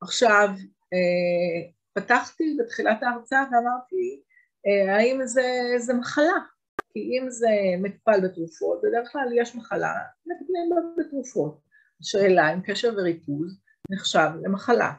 עכשיו, 0.00 0.48
אה, 0.92 1.70
פתחתי 1.92 2.56
בתחילת 2.60 3.02
ההרצאה 3.02 3.44
ואמרתי, 3.52 4.22
אה, 4.66 4.96
האם 4.96 5.26
זה, 5.26 5.42
זה 5.78 5.94
מחלה? 5.94 6.38
כי 6.92 7.00
אם 7.00 7.30
זה 7.30 7.48
מטופל 7.78 8.20
בתרופות, 8.24 8.80
בדרך 8.82 9.12
כלל 9.12 9.28
יש 9.34 9.56
מחלה, 9.56 9.94
מטפלים 10.26 10.70
בתרופות. 10.98 11.60
השאלה 12.00 12.54
אם 12.54 12.60
קשר 12.60 12.92
וריכוז 12.96 13.60
נחשב 13.90 14.28
למחלה. 14.42 14.92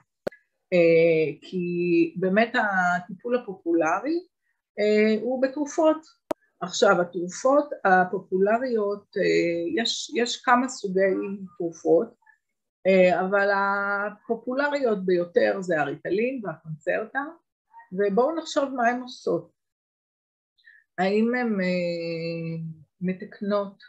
אה, 0.74 1.40
כי 1.42 2.16
באמת 2.20 2.54
הטיפול 2.56 3.36
הפופולרי 3.36 4.20
הוא 5.22 5.42
בתרופות. 5.42 6.19
עכשיו 6.62 7.02
התרופות 7.02 7.70
הפופולריות, 7.86 9.16
יש, 9.76 10.12
יש 10.16 10.42
כמה 10.42 10.68
סוגי 10.68 11.02
תרופות, 11.58 12.20
אה, 12.88 13.22
אבל 13.22 13.50
הפופולריות 13.54 15.06
ביותר 15.06 15.62
זה 15.62 15.82
הריטלין 15.82 16.42
והקונצרטה, 16.44 17.20
ובואו 17.92 18.36
נחשוב 18.36 18.74
מה 18.76 18.88
הן 18.88 19.02
עושות. 19.02 19.52
האם 20.98 21.36
הן 21.36 21.62
אה, 21.62 22.64
מתקנות 23.02 23.84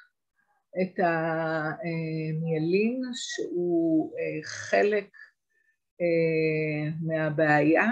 את 0.83 0.98
המיילין 0.98 3.02
שהוא 3.12 4.14
אה, 4.18 4.40
חלק 4.44 5.09
מהבעיה? 7.00 7.87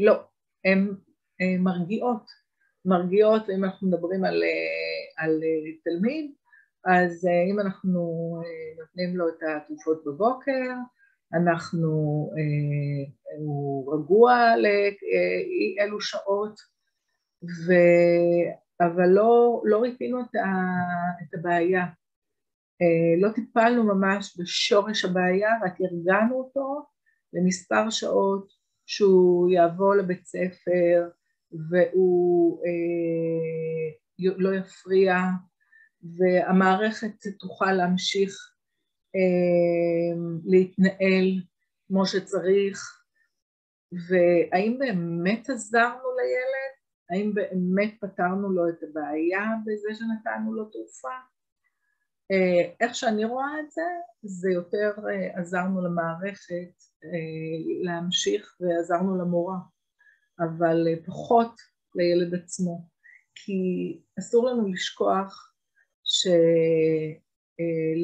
לא, 0.00 0.24
הן 0.64 0.88
מרגיעות. 1.58 2.43
מרגיעות, 2.84 3.50
אם 3.50 3.64
אנחנו 3.64 3.88
מדברים 3.88 4.24
על, 4.24 4.42
על 5.16 5.40
תלמיד, 5.84 6.34
אז 6.86 7.26
אה, 7.26 7.52
אם 7.52 7.60
אנחנו 7.60 8.00
אה, 8.44 8.82
נותנים 8.82 9.16
לו 9.16 9.28
את 9.28 9.38
התרופות 9.42 10.04
בבוקר, 10.06 10.72
אנחנו, 11.34 11.90
אה, 12.36 13.12
הוא 13.38 13.94
רגוע 13.94 14.56
לאי 14.56 15.76
אלו 15.80 16.00
שעות, 16.00 16.54
ו, 17.44 17.72
אבל 18.80 19.08
לא, 19.08 19.62
לא 19.64 19.78
ריפינו 19.78 20.20
את, 20.20 20.34
ה, 20.34 20.48
את 21.22 21.34
הבעיה. 21.34 21.84
לא 23.20 23.28
טיפלנו 23.32 23.84
ממש 23.84 24.40
בשורש 24.40 25.04
הבעיה, 25.04 25.48
רק 25.64 25.74
ארגנו 25.80 26.34
אותו 26.34 26.86
למספר 27.32 27.90
שעות 27.90 28.48
שהוא 28.86 29.50
יעבור 29.50 29.94
לבית 29.94 30.24
ספר 30.24 31.08
והוא 31.70 32.60
אה, 32.64 34.34
לא 34.38 34.54
יפריע 34.54 35.14
והמערכת 36.02 37.26
תוכל 37.38 37.72
להמשיך 37.72 38.54
אה, 39.16 40.40
להתנהל 40.44 41.42
כמו 41.88 42.06
שצריך, 42.06 43.04
והאם 43.92 44.78
באמת 44.78 45.50
עזרנו 45.50 46.08
לילד? 46.16 46.74
האם 47.10 47.34
באמת 47.34 47.94
פתרנו 48.00 48.52
לו 48.52 48.68
את 48.68 48.82
הבעיה 48.82 49.44
בזה 49.66 49.88
שנתנו 49.94 50.54
לו 50.54 50.64
תרופה? 50.64 51.08
אה, 52.32 52.72
איך 52.80 52.94
שאני 52.94 53.24
רואה 53.24 53.60
את 53.60 53.70
זה, 53.70 53.82
זה 54.22 54.50
יותר 54.50 54.92
אה, 55.10 55.40
עזרנו 55.40 55.84
למערכת 55.84 56.84
להמשיך 57.82 58.56
ועזרנו 58.60 59.18
למורה, 59.18 59.56
אבל 60.40 60.86
פחות 61.06 61.60
לילד 61.94 62.34
עצמו, 62.34 62.88
כי 63.34 63.52
אסור 64.18 64.46
לנו 64.50 64.68
לשכוח 64.68 65.54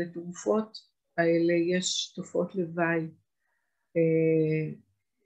שלתרופות 0.00 0.78
האלה 1.18 1.52
יש 1.52 2.12
תופעות 2.16 2.54
לוואי. 2.54 3.08
אה, 3.96 4.72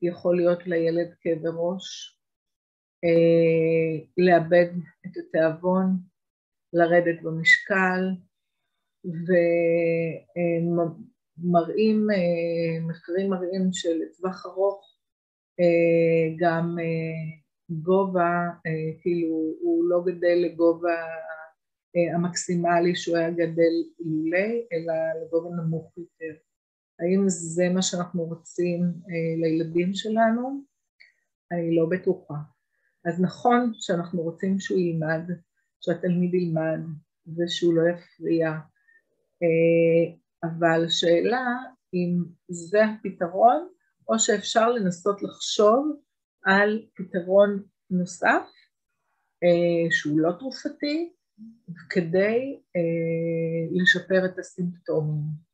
יכול 0.02 0.36
להיות 0.36 0.66
לילד 0.66 1.14
כאבי 1.20 1.48
ראש, 1.56 2.18
אה, 3.04 3.94
לאבד 4.16 4.70
את 5.06 5.12
התיאבון, 5.16 5.86
לרדת 6.72 7.22
במשקל, 7.22 8.00
ומראים, 11.38 12.10
אה, 12.10 12.80
מחקרים 12.88 13.30
מראים 13.30 13.72
שלטווח 13.72 14.46
ארוך 14.46 14.93
גם 16.38 16.76
גובה, 17.70 18.48
כאילו 19.02 19.54
הוא 19.60 19.84
לא 19.88 20.02
גדל 20.06 20.38
לגובה 20.44 21.00
אה, 21.96 22.14
המקסימלי 22.14 22.96
שהוא 22.96 23.16
היה 23.16 23.30
גדל 23.30 23.74
אילולי, 24.00 24.66
אלא 24.72 24.94
לגובה 25.22 25.56
נמוך 25.56 25.92
יותר. 25.98 26.34
האם 27.00 27.24
זה 27.28 27.68
מה 27.74 27.82
שאנחנו 27.82 28.24
רוצים 28.24 28.80
אה, 28.82 29.36
לילדים 29.36 29.94
שלנו? 29.94 30.62
אני 31.52 31.76
לא 31.76 31.86
בטוחה. 31.90 32.34
אז 33.04 33.20
נכון 33.20 33.72
שאנחנו 33.74 34.22
רוצים 34.22 34.60
שהוא 34.60 34.78
ילמד, 34.78 35.30
שהתלמיד 35.80 36.34
ילמד 36.34 36.80
ושהוא 37.36 37.74
לא 37.74 37.82
יפריע, 37.88 38.48
אה, 39.42 40.14
אבל 40.42 40.84
השאלה 40.84 41.46
אם 41.94 42.24
זה 42.48 42.84
הפתרון 42.84 43.68
או 44.08 44.18
שאפשר 44.18 44.70
לנסות 44.70 45.22
לחשוב 45.22 46.00
על 46.44 46.86
פתרון 46.94 47.62
נוסף 47.90 48.50
שהוא 49.90 50.20
לא 50.20 50.32
תרופתי 50.38 51.12
כדי 51.90 52.60
אה, 52.76 53.80
לשפר 53.82 54.24
את 54.24 54.38
הסימפטומים. 54.38 55.44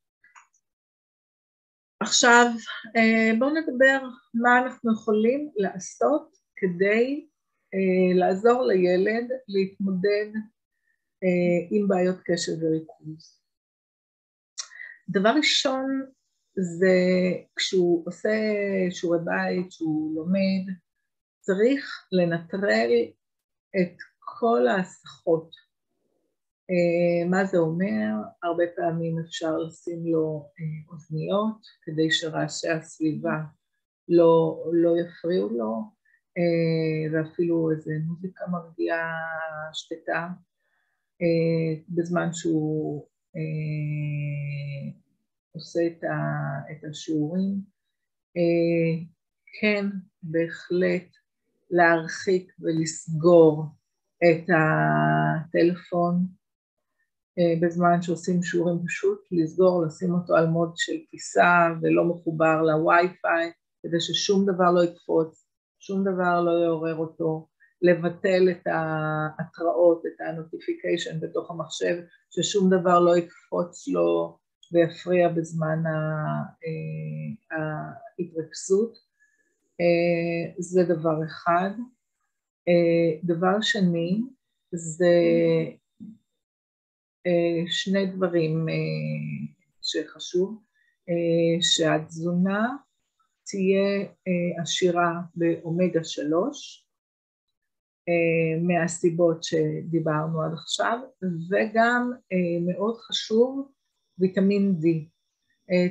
עכשיו 2.01 2.45
אה, 2.95 3.39
בואו 3.39 3.49
נדבר 3.49 4.07
מה 4.33 4.59
אנחנו 4.63 4.93
יכולים 4.93 5.51
לעשות 5.55 6.37
כדי 6.55 7.27
אה, 7.73 8.19
לעזור 8.19 8.63
לילד 8.63 9.29
להתמודד 9.47 10.29
אה, 11.23 11.67
עם 11.71 11.87
בעיות 11.87 12.17
קשב 12.25 12.51
וריכוז. 12.61 13.41
דבר 15.09 15.29
ראשון 15.37 16.05
זה 16.59 16.97
כשהוא 17.55 18.03
עושה 18.07 18.29
שיעורי 18.89 19.19
בית, 19.25 19.67
כשהוא 19.69 20.15
לומד, 20.15 20.73
צריך 21.39 22.07
לנטרל 22.11 22.91
את 23.81 23.97
כל 24.19 24.67
ההסחות 24.67 25.49
אה, 26.71 27.29
מה 27.29 27.45
זה 27.45 27.57
אומר? 27.57 28.07
הרבה 28.43 28.63
פעמים 28.75 29.19
אפשר 29.19 29.57
לשים 29.57 30.05
לו 30.05 30.49
אה, 30.59 30.93
אוזניות 30.93 31.61
כדי 31.83 32.11
שרעשי 32.11 32.69
הסביבה 32.69 33.37
לא, 34.09 34.63
לא 34.73 34.91
יפריעו 35.01 35.49
לו, 35.49 35.81
אה, 36.37 37.13
ואפילו 37.13 37.71
איזה 37.71 37.91
מוזיקה 38.07 38.45
מרגיעה 38.51 39.13
שקטה 39.73 40.27
בזמן 41.89 42.33
שהוא 42.33 43.07
עושה 45.55 45.79
את, 45.87 46.03
ה, 46.03 46.17
את 46.71 46.89
השיעורים. 46.89 47.61
כן, 49.61 49.85
בהחלט 50.23 51.07
להרחיק 51.71 52.51
ולסגור 52.59 53.65
את 54.23 54.45
הטלפון 54.49 56.25
אה, 57.39 57.53
בזמן 57.61 58.01
שעושים 58.01 58.43
שיעורים 58.43 58.77
פשוט, 58.85 59.19
לסגור, 59.31 59.85
לשים 59.85 60.13
אותו 60.13 60.35
על 60.35 60.47
מוד 60.47 60.71
של 60.75 60.97
טיסה 61.11 61.67
ולא 61.81 62.05
מחובר 62.05 62.61
לווי-פיי, 62.61 63.51
כדי 63.83 63.99
ששום 63.99 64.45
דבר 64.45 64.71
לא 64.71 64.83
יקפוץ, 64.83 65.47
שום 65.79 66.01
דבר 66.03 66.41
לא 66.41 66.51
יעורר 66.65 66.95
אותו, 66.95 67.47
לבטל 67.81 68.49
את 68.51 68.67
ההתראות, 68.67 70.01
את 70.05 70.21
ה-notification 70.21 71.15
בתוך 71.21 71.51
המחשב, 71.51 71.95
ששום 72.29 72.69
דבר 72.69 72.99
לא 72.99 73.17
יקפוץ 73.17 73.87
לו 73.87 74.39
ויפריע 74.71 75.29
בזמן 75.29 75.83
אה, 75.85 77.57
ההתרכזות. 77.57 78.97
אה, 79.81 80.53
זה 80.59 80.83
דבר 80.83 81.23
אחד. 81.25 81.71
דבר 83.23 83.61
שני, 83.61 84.21
זה 84.71 85.15
אה, 87.27 87.63
שני 87.67 88.05
דברים 88.05 88.69
אה, 88.69 88.73
שחשוב, 89.81 90.63
אה, 91.09 91.61
שהתזונה 91.61 92.69
תהיה 93.45 94.07
עשירה 94.61 95.13
באומגה 95.35 96.03
שלוש, 96.03 96.87
מהסיבות 98.61 99.43
שדיברנו 99.43 100.41
עד 100.41 100.53
עכשיו, 100.53 100.99
וגם 101.49 102.11
מאוד 102.65 102.97
חשוב 102.97 103.71
ויטמין 104.19 104.75
D. 104.81 104.85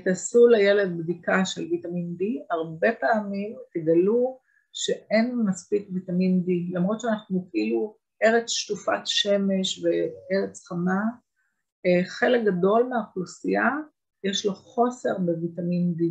תעשו 0.04 0.46
לילד 0.46 0.98
בדיקה 0.98 1.44
של 1.44 1.62
ויטמין 1.70 2.16
D, 2.20 2.24
הרבה 2.50 2.88
פעמים 3.00 3.56
תגלו 3.74 4.38
שאין 4.72 5.36
מספיק 5.48 5.88
ויטמין 5.92 6.44
D, 6.46 6.76
למרות 6.76 7.00
שאנחנו 7.00 7.48
כאילו 7.50 7.96
ארץ 8.22 8.50
שטופת 8.50 9.00
שמש 9.04 9.84
וארץ 9.84 10.66
חמה, 10.66 11.00
חלק 12.06 12.44
גדול 12.44 12.82
מהאוכלוסייה 12.82 13.68
יש 14.24 14.46
לו 14.46 14.54
חוסר 14.54 15.18
בוויטמין 15.18 15.94
D, 15.98 16.02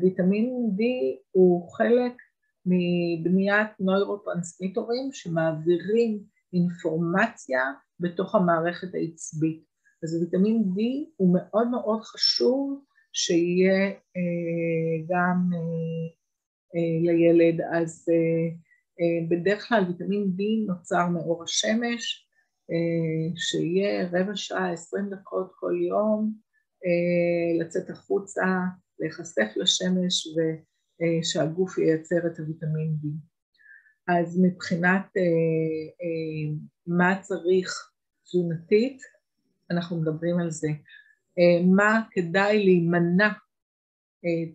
וויטמין 0.00 0.70
D 0.78 0.82
הוא 1.30 1.70
חלק 1.72 2.12
מבניית 2.66 3.70
נוירוטרנסמיטורים 3.80 5.12
שמעבירים 5.12 6.24
אינפורמציה 6.52 7.60
בתוך 8.00 8.34
המערכת 8.34 8.94
העצבית. 8.94 9.71
אז 10.02 10.14
ויטמין 10.20 10.62
D 10.76 10.80
הוא 11.16 11.34
מאוד 11.34 11.68
מאוד 11.68 12.00
חשוב 12.02 12.84
שיהיה 13.12 13.86
אה, 13.88 15.04
גם 15.08 15.50
אה, 15.54 16.06
אה, 16.74 17.12
לילד, 17.12 17.60
אז 17.72 18.06
אה, 18.10 18.54
אה, 19.00 19.26
בדרך 19.28 19.68
כלל 19.68 19.84
ויטמין 19.88 20.32
D 20.38 20.42
נוצר 20.66 21.08
מאור 21.08 21.44
השמש, 21.44 22.28
אה, 22.70 23.36
שיהיה 23.36 24.08
רבע 24.12 24.32
שעה, 24.34 24.72
עשרים 24.72 25.10
דקות 25.10 25.52
כל 25.54 25.72
יום, 25.88 26.34
אה, 26.84 27.64
לצאת 27.64 27.90
החוצה, 27.90 28.44
להיחשף 28.98 29.56
לשמש 29.56 30.26
ושהגוף 30.36 31.78
ייצר 31.78 32.26
את 32.26 32.38
הוויטמין 32.38 32.96
D. 33.02 33.06
אז 34.08 34.40
מבחינת 34.42 35.06
מה 36.86 37.20
צריך 37.20 37.90
תזונתית, 38.24 38.98
אנחנו 39.72 40.00
מדברים 40.00 40.38
על 40.38 40.50
זה. 40.50 40.68
מה 41.76 42.02
כדאי 42.10 42.64
להימנע 42.64 43.28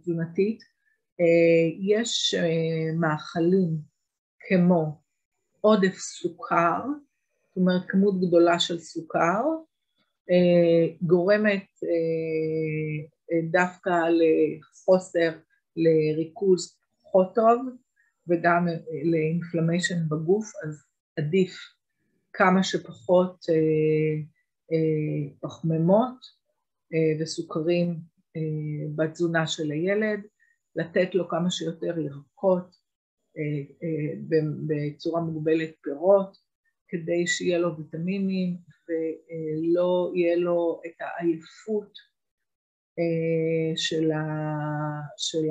תזונתית? 0.02 0.60
יש 1.80 2.36
מאכלים 3.00 3.78
כמו 4.40 5.02
עודף 5.62 5.98
סוכר, 5.98 6.82
זאת 7.48 7.58
אומרת 7.58 7.82
כמות 7.88 8.22
גדולה 8.22 8.60
של 8.60 8.80
סוכר, 8.80 9.42
אה, 10.32 10.96
גורמת 11.02 11.66
אה, 11.84 13.06
אה, 13.32 13.42
דווקא 13.52 13.90
לחוסר, 13.90 15.32
לריכוז 15.76 16.78
פחות 17.04 17.36
טוב 17.36 17.62
וגם 18.28 18.68
לאינפלמיישן 19.12 20.10
בגוף, 20.10 20.52
אז 20.66 20.84
עדיף 21.18 21.52
כמה 22.34 22.64
שפחות 22.64 23.46
פחמימות 25.42 26.18
וסוכרים 27.20 28.00
בתזונה 28.96 29.48
של 29.48 29.72
הילד, 29.72 30.20
לתת 30.76 31.16
לו 31.16 31.30
כמה 31.30 31.52
שיותר 31.52 32.00
ירקות 32.00 32.76
בצורה 34.68 35.22
מוגבלת 35.22 35.70
פירות, 35.82 36.38
כדי 36.88 37.28
שיהיה 37.28 37.60
לו 37.60 37.78
ויטמינים 37.78 38.58
ולא 38.88 40.12
יהיה 40.16 40.36
לו 40.36 40.82
את 40.86 41.02
העייפות 41.02 41.92
אה, 43.00 43.78
של, 43.78 44.12
ה, 44.12 44.24
של 45.18 45.48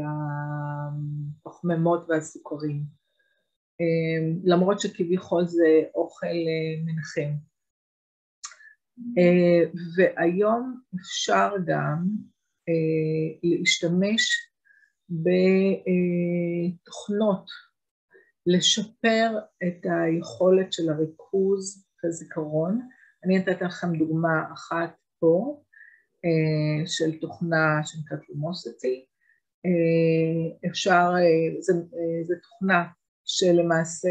הפחמימות 1.46 2.00
והסוכרים, 2.08 2.82
אה, 3.80 4.36
למרות 4.44 4.80
שכביכול 4.80 5.44
זה 5.44 5.82
אוכל 5.94 6.26
אה, 6.26 6.84
מנחם. 6.84 7.55
והיום 9.96 10.80
אפשר 11.00 11.50
גם 11.66 12.06
להשתמש 13.42 14.30
בתוכנות 16.76 17.46
לשפר 18.46 19.38
את 19.62 19.86
היכולת 19.86 20.72
של 20.72 20.90
הריכוז 20.90 21.86
והזיכרון. 22.04 22.88
אני 23.24 23.38
נתתי 23.38 23.64
לכם 23.64 23.96
דוגמה 23.98 24.52
אחת 24.52 24.96
פה, 25.18 25.62
אה, 26.24 26.86
של 26.86 27.18
תוכנה 27.20 27.80
שנקראת 27.84 28.28
לומוסיטי. 28.28 29.06
אה, 29.66 30.68
אפשר, 30.70 31.12
אה, 31.18 31.62
זו 32.22 32.34
תוכנה 32.42 32.84
שלמעשה, 33.26 34.08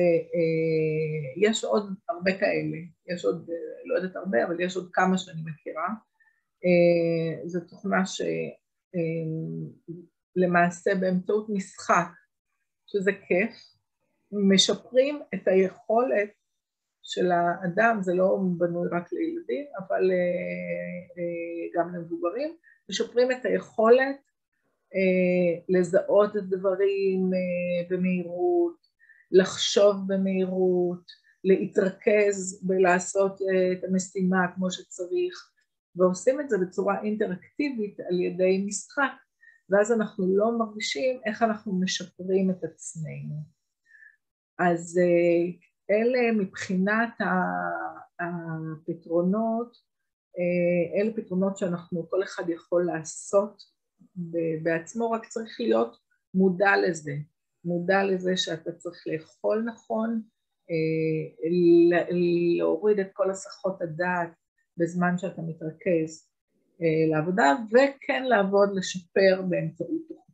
יש 1.38 1.64
עוד 1.64 1.94
הרבה 2.10 2.32
כאלה, 2.32 2.78
יש 3.08 3.26
עוד, 3.26 3.50
לא 3.86 3.96
יודעת 3.96 4.16
הרבה, 4.16 4.46
אבל 4.46 4.60
יש 4.60 4.76
עוד 4.76 4.90
כמה 4.94 5.18
שאני 5.18 5.42
מכירה. 5.46 5.88
זו 7.46 7.60
תוכנה 7.60 8.04
שלמעשה 10.36 10.96
באמצעות 10.96 11.50
משחק, 11.50 12.08
שזה 12.86 13.12
כיף, 13.12 13.76
משפרים 14.32 15.20
את 15.34 15.48
היכולת 15.48 16.30
של 17.04 17.32
האדם, 17.32 17.98
זה 18.02 18.14
לא 18.14 18.40
בנוי 18.58 18.88
רק 18.92 19.14
לילדים, 19.14 19.66
אבל 19.78 20.12
אה, 20.12 20.18
אה, 21.18 21.66
גם 21.76 21.96
למבוגרים, 21.96 22.56
משפרים 22.90 23.32
את 23.32 23.46
היכולת 23.46 24.22
אה, 24.96 25.62
לזהות 25.70 26.38
את 26.38 26.44
דברים 26.44 27.30
במהירות, 27.90 28.85
לחשוב 29.40 29.96
במהירות, 30.08 31.26
להתרכז 31.44 32.64
ולעשות 32.68 33.42
את 33.74 33.84
המשימה 33.84 34.38
כמו 34.56 34.72
שצריך, 34.72 35.52
ועושים 35.96 36.42
את 36.42 36.50
זה 36.50 36.58
בצורה 36.58 37.02
אינטראקטיבית 37.02 38.00
על 38.00 38.20
ידי 38.20 38.64
משחק, 38.68 39.12
ואז 39.70 39.92
אנחנו 39.92 40.38
לא 40.38 40.58
מרגישים 40.58 41.20
איך 41.26 41.44
אנחנו 41.44 41.80
משפרים 41.80 42.50
את 42.50 42.64
עצמנו. 42.64 43.36
אז 44.60 44.98
אה, 44.98 45.52
אלה 45.96 46.32
מבחינת 46.32 47.10
הפתרונות, 48.20 49.78
אה, 50.38 51.02
אלה 51.02 51.14
פתרונות 51.16 51.58
שאנחנו, 51.58 52.10
כל 52.10 52.24
אחד 52.24 52.50
יכול 52.50 52.86
לעשות 52.86 53.64
בעצמו, 54.64 55.12
רק 55.12 55.26
צריך 55.26 55.58
להיות 55.60 55.98
מודע 56.34 56.72
לזה, 56.88 57.14
מודע 57.66 58.04
לזה 58.04 58.38
שאתה 58.38 58.72
צריך 58.72 59.04
לאכול 59.08 59.64
נכון, 59.66 60.22
אה, 60.70 61.50
להוריד 62.58 63.00
את 63.00 63.08
כל 63.14 63.32
הסחות 63.32 63.82
הדעת 63.82 64.30
בזמן 64.78 65.18
שאתה 65.18 65.42
מתרכז 65.42 66.30
לעבודה, 67.12 67.56
וכן 67.72 68.24
לעבוד, 68.24 68.70
לשפר 68.76 69.42
באמצעות 69.50 70.02
תוכנית. 70.08 70.26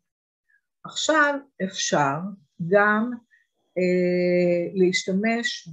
עכשיו 0.85 1.39
אפשר 1.63 2.17
גם 2.67 3.11
אה, 3.77 4.71
להשתמש 4.73 5.69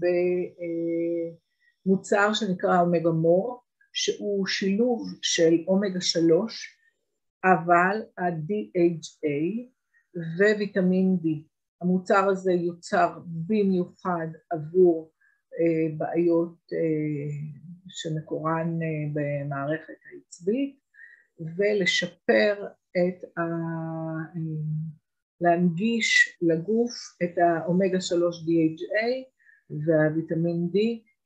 במוצר 1.87 2.33
שנקרא 2.35 2.81
אומגה 2.81 3.11
מור, 3.11 3.63
שהוא 3.93 4.47
שילוב 4.47 5.03
של 5.23 5.55
אומגה 5.67 6.01
שלוש, 6.01 6.79
אבל 7.45 8.03
ה-DHA 8.19 9.69
וויטמין 10.39 11.19
D. 11.23 11.27
המוצר 11.83 12.29
הזה 12.29 12.53
יוצר 12.53 13.19
במיוחד 13.47 14.29
עבור 14.51 15.13
אה, 15.53 15.97
בעיות 15.97 16.57
אה, 16.73 17.35
שמקורן 17.89 18.79
במערכת 19.13 19.99
העצבית 20.13 20.79
ולשפר 21.57 22.67
את 22.97 23.39
ה... 23.39 23.43
להנגיש 25.41 26.39
לגוף 26.43 26.93
את 27.23 27.39
האומגה 27.39 28.01
3 28.01 28.37
DHA 28.37 29.07
והוויטמין 29.71 30.69
D 30.75 30.79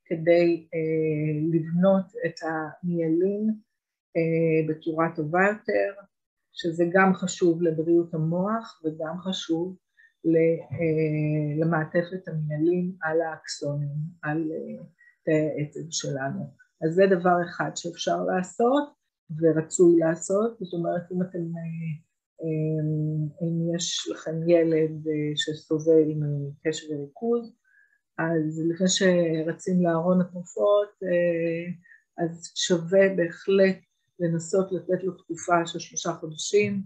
כדי 0.05 0.67
אה, 0.75 1.59
לבנות 1.59 2.07
את 2.27 2.35
המיילין 2.43 3.55
אה, 4.17 4.69
בצורה 4.69 5.07
טובה 5.17 5.41
יותר, 5.49 6.03
שזה 6.53 6.85
גם 6.93 7.15
חשוב 7.15 7.63
לבריאות 7.63 8.15
המוח 8.15 8.83
וגם 8.85 9.19
חשוב 9.21 9.77
אה, 10.27 11.65
למעטפת 11.65 12.29
המיילין 12.29 12.93
על 13.03 13.21
האקסונים, 13.21 13.97
על 14.23 14.39
אה, 14.53 14.85
תאי 15.25 15.51
העצב 15.51 15.91
שלנו. 15.91 16.45
אז 16.85 16.95
זה 16.95 17.03
דבר 17.11 17.37
אחד 17.51 17.71
שאפשר 17.75 18.25
לעשות 18.25 18.89
ורצוי 19.41 19.97
לעשות, 19.99 20.59
זאת 20.61 20.73
אומרת 20.75 21.03
אם 21.13 21.23
אתם 21.23 21.39
אה, 21.39 21.93
אם 23.43 23.75
יש 23.77 24.09
לכם 24.11 24.49
ילד 24.49 25.05
שסובל 25.37 26.09
מקשב 26.17 26.87
וריכוז, 26.91 27.57
אז 28.19 28.63
לפני 28.71 28.89
שרצים 28.89 29.83
לארון 29.83 30.21
התרופות, 30.21 30.89
אז 32.19 32.53
שווה 32.55 33.09
בהחלט 33.17 33.79
לנסות 34.21 34.73
לתת 34.73 35.05
לו 35.05 35.13
תקופה 35.13 35.67
של 35.67 35.79
שלושה 35.79 36.13
חודשים 36.13 36.83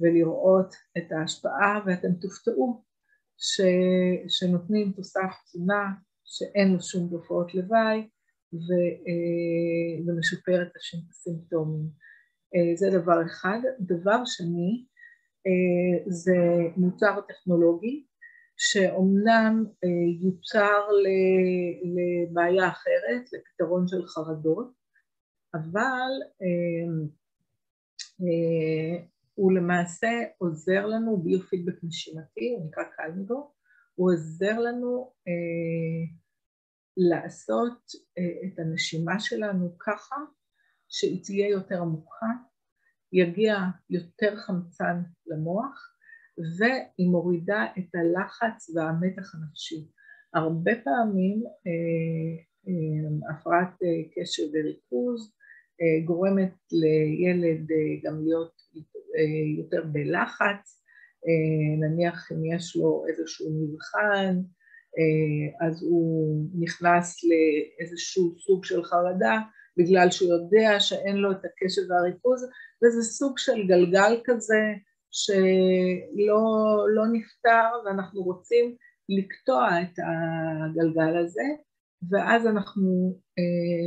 ולראות 0.00 0.74
את 0.98 1.12
ההשפעה, 1.12 1.80
ואתם 1.86 2.12
תופתעו 2.12 2.84
ש, 3.38 3.60
שנותנים 4.28 4.92
תוסף 4.92 5.30
תזונה 5.44 5.84
שאין 6.24 6.72
לו 6.72 6.80
שום 6.80 7.08
תופעות 7.10 7.54
לוואי 7.54 8.08
ו, 8.52 8.68
ומשפר 10.06 10.62
את 10.62 10.76
הסימפטומים. 11.10 11.86
זה 12.74 12.98
דבר 12.98 13.26
אחד. 13.26 13.58
דבר 13.80 14.24
שני, 14.24 14.86
זה 16.08 16.36
מוצר 16.76 17.20
טכנולוגי 17.28 18.06
שאומנם 18.56 19.64
יוצר 20.20 20.80
לבעיה 21.94 22.68
אחרת, 22.68 23.22
לפתרון 23.32 23.88
של 23.88 24.06
חרדות, 24.06 24.79
אבל 25.54 26.10
הוא 29.34 29.52
למעשה 29.52 30.08
עוזר 30.38 30.86
לנו, 30.86 31.22
ביופידבק 31.22 31.84
נשימתי, 31.84 32.54
הוא 32.56 32.66
נקרא 32.66 32.82
קלמדו, 32.96 33.52
הוא 33.94 34.12
עוזר 34.12 34.58
לנו 34.58 35.12
אה, 35.28 36.16
לעשות 36.96 37.80
אה, 38.18 38.48
את 38.48 38.58
הנשימה 38.58 39.20
שלנו 39.20 39.78
ככה 39.78 40.16
שהיא 40.88 41.24
תהיה 41.24 41.48
יותר 41.48 41.80
עמוקה, 41.80 42.26
יגיע 43.12 43.56
יותר 43.90 44.36
חמצן 44.36 45.02
למוח 45.26 45.96
והיא 46.58 47.10
מורידה 47.10 47.64
את 47.78 47.94
הלחץ 47.94 48.70
והמתח 48.74 49.34
הנפשי. 49.34 49.88
הרבה 50.34 50.72
פעמים 50.84 51.42
אה, 51.46 52.32
אה, 52.68 53.34
הפרעת 53.34 53.82
אה, 53.82 54.02
קשב 54.14 54.42
וריכוז 54.42 55.32
אה, 55.32 55.39
גורמת 56.04 56.54
לילד 56.72 57.70
אה, 57.70 58.10
גם 58.10 58.24
להיות 58.24 58.52
אה, 59.16 59.62
יותר 59.62 59.82
בלחץ, 59.92 60.76
נניח 61.80 62.32
אם 62.32 62.54
יש 62.54 62.76
לו 62.76 63.04
איזשהו 63.08 63.46
מבחן, 63.50 64.36
אז 65.60 65.82
הוא 65.82 66.36
נכנס 66.60 67.16
לאיזשהו 67.24 68.34
סוג 68.38 68.64
של 68.64 68.84
חרדה 68.84 69.38
בגלל 69.76 70.10
שהוא 70.10 70.32
יודע 70.32 70.80
שאין 70.80 71.16
לו 71.16 71.32
את 71.32 71.44
הקשב 71.44 71.82
והריכוז, 71.90 72.48
וזה 72.84 73.02
סוג 73.02 73.38
של 73.38 73.66
גלגל 73.66 74.20
כזה 74.24 74.62
שלא 75.10 76.42
לא 76.94 77.02
נפתר 77.12 77.68
ואנחנו 77.84 78.22
רוצים 78.22 78.76
לקטוע 79.08 79.68
את 79.82 79.98
הגלגל 79.98 81.16
הזה, 81.18 81.48
ואז 82.10 82.46
אנחנו 82.46 83.18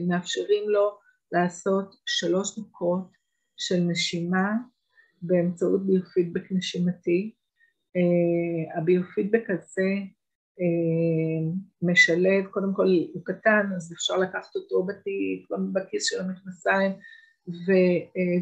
מאפשרים 0.08 0.70
לו 0.70 1.03
לעשות 1.34 1.96
שלוש 2.06 2.60
דקות 2.60 3.12
של 3.58 3.80
נשימה 3.80 4.52
באמצעות 5.22 5.86
ביופידבק 5.86 6.52
נשימתי. 6.52 7.36
Uh, 7.98 8.78
הביופידבק 8.78 9.50
הזה 9.50 9.92
uh, 10.60 11.56
משלב, 11.82 12.46
קודם 12.46 12.74
כל 12.74 12.88
הוא 13.14 13.26
קטן 13.26 13.70
אז 13.76 13.94
אפשר 13.94 14.18
לקחת 14.18 14.56
אותו 14.56 14.84
בתיק, 14.84 15.48
בכיס 15.74 16.10
של 16.10 16.22
המכנסיים 16.22 16.92
uh, 16.92 17.64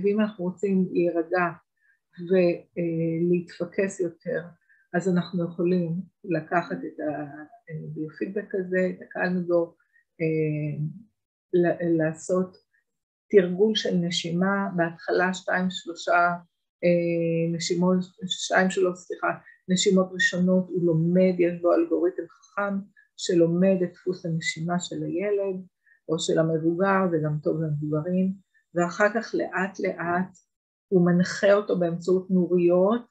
ואם 0.04 0.19
אנחנו 0.19 0.45
רוצים 0.45 0.88
להירגע 0.91 1.45
ולהתפקס 2.30 3.99
יותר 3.99 4.43
אז 4.93 5.10
אנחנו 5.10 5.45
יכולים 5.45 6.01
לקחת 6.23 6.77
את 6.77 6.97
הביופידבק 7.89 8.56
הזה, 8.56 8.91
את 8.95 9.01
הקלנגו, 9.01 9.75
לעשות 11.97 12.58
תרגול 13.31 13.75
של 13.75 13.95
נשימה, 13.95 14.69
בהתחלה 14.75 15.33
שתיים 15.33 15.65
שלושה 15.69 16.29
אה, 16.83 17.55
נשימות, 17.55 17.97
שתיים 18.27 18.69
שלוש 18.69 18.99
סליחה, 18.99 19.27
נשימות 19.69 20.09
ראשונות, 20.11 20.67
הוא 20.67 20.85
לומד, 20.85 21.39
יש 21.39 21.61
בו 21.61 21.73
אלגוריתם 21.73 22.23
חכם 22.29 22.73
שלומד 23.17 23.77
את 23.83 23.91
דפוס 23.93 24.25
הנשימה 24.25 24.79
של 24.79 25.03
הילד 25.03 25.65
או 26.09 26.19
של 26.19 26.39
המבוגר, 26.39 26.99
זה 27.11 27.17
גם 27.25 27.37
טוב 27.43 27.61
למבוגרים, 27.61 28.33
ואחר 28.75 29.07
כך 29.15 29.35
לאט 29.35 29.79
לאט 29.79 30.37
הוא 30.87 31.05
מנחה 31.05 31.53
אותו 31.53 31.79
באמצעות 31.79 32.31
נוריות 32.31 33.01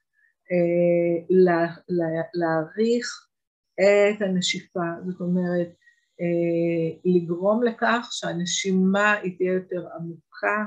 אה, 0.50 1.24
לה, 1.30 1.66
לה, 1.88 2.22
להעריך 2.35 3.26
את 3.80 4.22
הנשיפה, 4.22 4.88
זאת 5.06 5.20
אומרת 5.20 5.68
לגרום 7.04 7.62
לכך 7.62 8.09
שהנשימה 8.11 9.12
היא 9.12 9.37
תהיה 9.37 9.52
יותר 9.52 9.88
עמוקה 9.96 10.64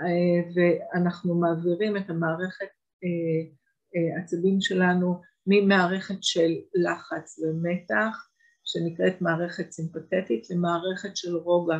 אה, 0.00 0.50
ואנחנו 0.54 1.34
מעבירים 1.34 1.96
את 1.96 2.10
המערכת 2.10 2.68
אה, 3.04 4.22
עצבים 4.22 4.60
שלנו 4.60 5.20
ממערכת 5.46 6.22
של 6.22 6.54
לחץ 6.74 7.38
ומתח 7.38 8.28
שנקראת 8.64 9.20
מערכת 9.22 9.72
סימפתטית 9.72 10.50
למערכת 10.50 11.16
של 11.16 11.36
רוגע, 11.36 11.78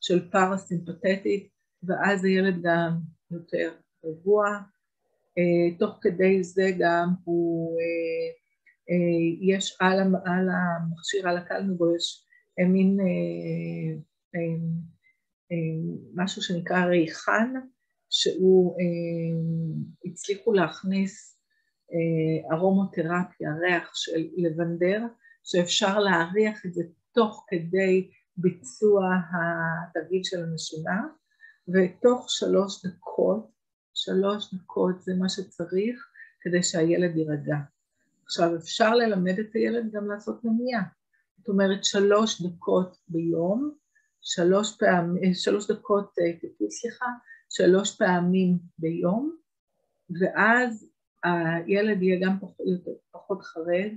של 0.00 0.30
פרסימפתטית 0.30 1.48
ואז 1.82 2.24
הילד 2.24 2.62
גם 2.62 2.92
יותר 3.30 3.72
רגוע. 4.04 4.58
תוך 5.78 5.98
כדי 6.00 6.42
זה 6.42 6.70
גם 6.78 7.08
הוא, 7.24 7.78
יש 9.40 9.76
על 9.80 10.00
המכשיר, 10.48 11.28
על 11.28 11.36
הקלנובו, 11.36 11.96
יש 11.96 12.25
מין 12.64 12.98
אה, 13.00 13.96
אה, 14.34 14.56
אה, 15.52 15.56
משהו 16.14 16.42
שנקרא 16.42 16.84
ריחן, 16.84 17.54
שהוא 18.10 18.76
הצליחו 20.04 20.52
להכניס 20.52 21.38
ארומותרפיה, 22.52 23.50
ריח 23.60 23.90
של 23.94 24.28
לבנדר, 24.36 25.02
שאפשר 25.44 25.98
להריח 25.98 26.66
את 26.66 26.74
זה 26.74 26.82
תוך 27.12 27.46
כדי 27.48 28.10
ביצוע 28.36 29.14
התרגיל 29.32 30.20
של 30.24 30.44
הנשימה, 30.44 31.00
ותוך 31.68 32.26
שלוש 32.28 32.86
דקות, 32.86 33.50
שלוש 33.94 34.54
דקות 34.54 35.02
זה 35.02 35.14
מה 35.14 35.28
שצריך 35.28 36.08
כדי 36.40 36.62
שהילד 36.62 37.16
יירגע. 37.16 37.56
עכשיו 38.24 38.56
אפשר 38.56 38.94
ללמד 38.94 39.38
את 39.38 39.54
הילד 39.54 39.92
גם 39.92 40.10
לעשות 40.10 40.44
מניעה, 40.44 40.82
זאת 41.46 41.52
אומרת 41.52 41.84
שלוש 41.84 42.42
דקות 42.42 42.96
ביום, 43.08 43.74
שלוש, 44.22 44.76
פעמים, 44.78 45.24
אה, 45.24 45.34
שלוש 45.34 45.70
דקות 45.70 46.14
טיפול, 46.40 46.66
אה, 46.66 46.70
סליחה, 46.70 47.06
שלוש 47.50 47.96
פעמים 47.96 48.58
ביום, 48.78 49.36
ואז 50.20 50.90
הילד 51.24 52.02
יהיה 52.02 52.20
גם 52.26 52.40
פחות, 52.40 52.66
פחות 53.10 53.42
חרד 53.42 53.90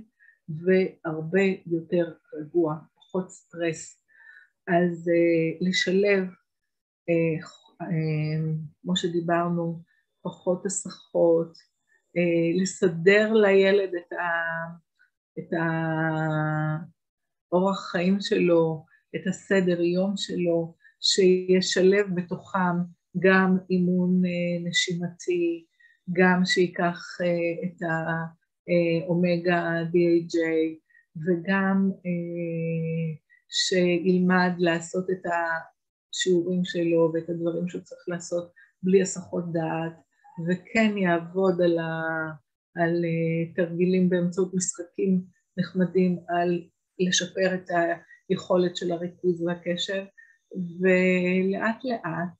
והרבה 0.48 1.40
יותר 1.66 2.12
רגוע, 2.34 2.76
פחות 2.94 3.30
סטרס. 3.30 4.02
אז 4.68 5.08
uh, 5.08 5.68
לשלב, 5.68 6.24
uh, 6.24 7.44
uh, 7.82 7.86
כמו 8.82 8.96
שדיברנו, 8.96 9.82
פחות 10.22 10.66
הסחות, 10.66 11.52
uh, 12.16 12.62
לסדר 12.62 13.32
לילד 13.32 13.90
את 13.94 14.12
ה... 14.12 14.24
את 15.38 15.52
ה 15.52 16.99
אורח 17.52 17.90
חיים 17.90 18.20
שלו, 18.20 18.84
את 19.16 19.26
הסדר 19.26 19.80
יום 19.80 20.14
שלו, 20.16 20.74
שישלב 21.00 22.06
בתוכם 22.14 22.76
גם 23.18 23.56
אימון 23.70 24.22
אה, 24.24 24.68
נשימתי, 24.68 25.66
גם 26.12 26.44
שייקח 26.44 26.98
אה, 27.20 27.68
את 27.68 27.76
האומגה 29.06 29.82
DAJ 29.82 30.36
וגם 31.16 31.90
אה, 32.06 33.16
שילמד 33.48 34.52
לעשות 34.58 35.10
את 35.10 35.22
השיעורים 35.26 36.64
שלו 36.64 37.10
ואת 37.14 37.28
הדברים 37.28 37.68
שהוא 37.68 37.82
צריך 37.82 38.00
לעשות 38.08 38.52
בלי 38.82 39.02
הסחות 39.02 39.52
דעת 39.52 39.92
וכן 40.48 40.98
יעבוד 40.98 41.62
על, 41.62 41.78
ה, 41.78 41.92
על 42.76 43.04
תרגילים 43.56 44.08
באמצעות 44.08 44.54
משחקים 44.54 45.22
נחמדים 45.58 46.18
על 46.28 46.62
לשפר 47.08 47.54
את 47.54 47.70
היכולת 48.28 48.76
של 48.76 48.92
הריכוז 48.92 49.42
והקשב, 49.42 50.04
ולאט 50.80 51.84
לאט 51.84 52.38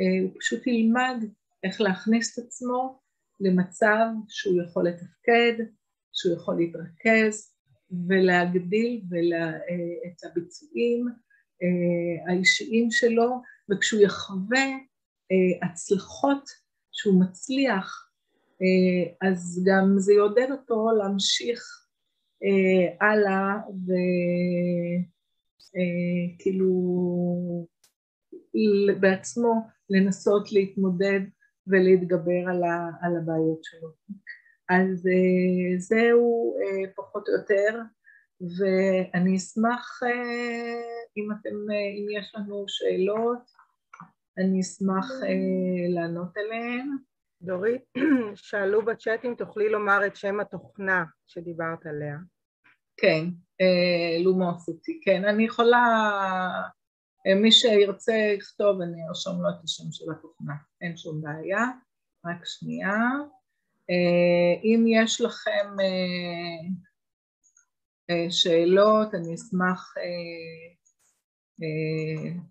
אה, 0.00 0.22
הוא 0.22 0.30
פשוט 0.40 0.66
ילמד 0.66 1.24
איך 1.64 1.80
להכניס 1.80 2.38
את 2.38 2.44
עצמו 2.44 3.00
למצב 3.40 4.06
שהוא 4.28 4.62
יכול 4.62 4.88
לתפקד, 4.88 5.64
שהוא 6.12 6.34
יכול 6.36 6.56
להתרכז 6.56 7.54
ולהגדיל 8.08 9.02
ולה, 9.10 9.52
אה, 9.52 9.58
את 10.06 10.24
הביצועים 10.24 11.06
אה, 11.62 12.32
האישיים 12.32 12.90
שלו, 12.90 13.42
וכשהוא 13.70 14.00
יחווה 14.00 14.66
הצלחות 15.62 16.44
שהוא 16.92 17.20
מצליח, 17.20 18.10
אז 19.22 19.64
גם 19.66 19.94
זה 19.98 20.12
יעודד 20.12 20.46
אותו 20.50 20.88
להמשיך 20.98 21.83
אה, 22.42 23.06
הלאה 23.06 23.56
וכאילו 25.74 26.70
אה, 28.56 28.94
בעצמו 29.00 29.54
לנסות 29.90 30.52
להתמודד 30.52 31.20
ולהתגבר 31.66 32.48
על, 33.02 33.16
הבעיות 33.16 33.64
שלו. 33.64 33.88
אז 34.68 35.06
אה, 35.06 35.78
זהו 35.78 36.54
פחות 36.96 37.28
או 37.28 37.34
יותר, 37.34 37.80
ואני 38.40 39.36
אשמח 39.36 40.00
אם 41.16 41.28
אתם, 41.32 41.56
אם 41.70 42.06
יש 42.18 42.34
לנו 42.34 42.64
שאלות, 42.68 43.50
אני 44.38 44.60
אשמח 44.60 45.10
לענות 45.94 46.36
עליהן. 46.36 46.88
דורית, 47.44 47.82
שאלו 48.34 48.84
בצ'אט 48.84 49.24
אם 49.24 49.34
תוכלי 49.38 49.68
לומר 49.68 50.06
את 50.06 50.16
שם 50.16 50.40
התוכנה 50.40 51.04
שדיברת 51.26 51.86
עליה. 51.86 52.16
כן, 52.96 53.24
לומוס 54.24 54.68
אותי, 54.68 55.00
כן, 55.04 55.24
אני 55.24 55.44
יכולה, 55.44 55.82
מי 57.42 57.52
שירצה 57.52 58.34
לכתוב 58.36 58.80
אני 58.80 59.08
ארשום 59.08 59.42
לו 59.42 59.48
את 59.48 59.64
השם 59.64 59.92
של 59.92 60.04
התוכנה, 60.10 60.54
אין 60.80 60.96
שום 60.96 61.22
בעיה, 61.22 61.64
רק 62.26 62.44
שנייה. 62.44 62.98
אה, 63.90 64.60
אם 64.64 64.84
יש 64.88 65.20
לכם 65.20 65.66
אה, 65.80 66.68
אה, 68.10 68.30
שאלות, 68.30 69.14
אני 69.14 69.34
אשמח 69.34 69.94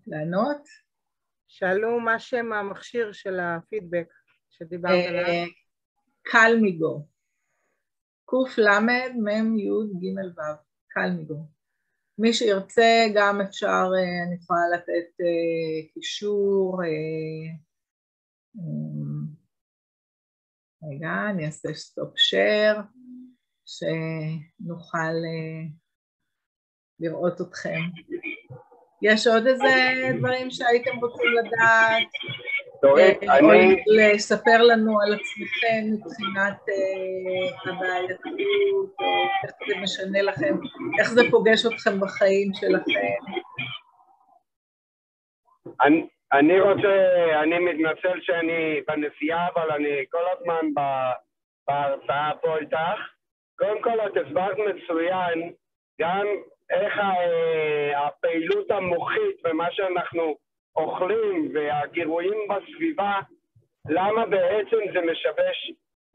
לענות. 0.06 0.84
שאלו 1.48 2.00
מה 2.00 2.18
שם 2.18 2.52
המכשיר 2.52 3.12
של 3.12 3.40
הפידבק 3.40 4.08
שדיברת 4.58 5.06
עליו. 5.08 5.46
קלמיגו. 6.22 7.06
קל 8.26 9.12
מ 9.14 9.28
י 9.58 9.68
ג 10.00 10.04
ו. 10.36 10.40
קלמיגו. 10.88 11.46
מי 12.18 12.32
שירצה 12.32 13.06
גם 13.14 13.40
אפשר, 13.40 13.84
אני 14.26 14.34
יכולה 14.34 14.60
לתת 14.74 15.24
קישור 15.94 16.80
רגע, 20.82 21.30
אני 21.30 21.46
אעשה 21.46 21.74
סטופ 21.74 22.18
שייר, 22.18 22.76
שנוכל 23.66 25.14
לראות 27.00 27.40
אתכם. 27.40 27.80
יש 29.02 29.26
עוד 29.26 29.46
איזה 29.46 29.64
דברים 30.18 30.50
שהייתם 30.50 30.96
רוצים 31.00 31.26
לדעת? 31.38 32.08
דורית, 32.84 33.22
אה, 33.22 33.38
אני... 33.38 33.74
או 33.74 33.78
לספר 33.86 34.58
לנו 34.62 35.00
על 35.00 35.14
עצמכם 35.14 35.82
מבחינת 35.92 36.58
uh, 36.68 37.68
הבעייתיות, 37.68 38.94
או 39.00 39.06
איך 39.44 39.52
זה 39.68 39.74
משנה 39.82 40.22
לכם, 40.22 40.54
איך 40.98 41.08
זה 41.08 41.22
פוגש 41.30 41.66
אתכם 41.66 42.00
בחיים 42.00 42.48
שלכם. 42.54 43.00
אני, 45.82 46.06
אני 46.32 46.60
רוצה, 46.60 46.92
אני 47.42 47.58
מתנצל 47.58 48.20
שאני 48.20 48.80
בנסיעה, 48.88 49.48
אבל 49.54 49.70
אני 49.70 50.04
כל 50.10 50.24
הזמן 50.32 50.68
בהרצאה 51.66 52.30
פה 52.42 52.56
איתך. 52.56 53.00
קודם 53.58 53.82
כל, 53.82 54.00
את 54.06 54.26
הסברת 54.26 54.56
מצוין 54.58 55.52
גם 56.00 56.26
איך 56.70 56.94
הפעילות 57.96 58.70
המוחית 58.70 59.36
ומה 59.44 59.66
שאנחנו 59.70 60.36
אוכלים 60.76 61.50
והגירויים 61.54 62.48
בסביבה, 62.48 63.20
למה 63.88 64.26
בעצם 64.26 64.76
זה 64.92 65.00
משבש 65.00 65.72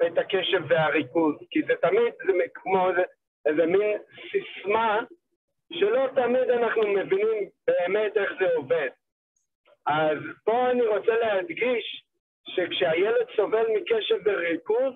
את 0.07 0.17
הקשב 0.17 0.61
והריכוז. 0.67 1.35
כי 1.51 1.61
זה 1.63 1.73
תמיד 1.81 2.13
זה 2.25 2.33
כמו 2.53 2.87
איזה, 3.45 3.65
מין 3.65 3.97
סיסמה 4.31 4.99
שלא 5.73 6.07
תמיד 6.15 6.49
אנחנו 6.49 6.87
מבינים 6.87 7.49
באמת 7.67 8.17
איך 8.17 8.31
זה 8.39 8.45
עובד. 8.55 8.89
אז 9.87 10.17
פה 10.43 10.71
אני 10.71 10.87
רוצה 10.87 11.17
להדגיש 11.17 12.03
שכשהילד 12.47 13.27
סובל 13.35 13.65
מקשב 13.75 14.17
וריכוז, 14.25 14.93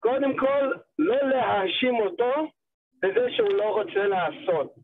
קודם 0.00 0.36
כל 0.36 0.72
לא 0.98 1.28
להאשים 1.28 1.94
אותו 1.94 2.32
בזה 3.02 3.30
שהוא 3.36 3.52
לא 3.52 3.64
רוצה 3.64 4.06
לעשות. 4.06 4.74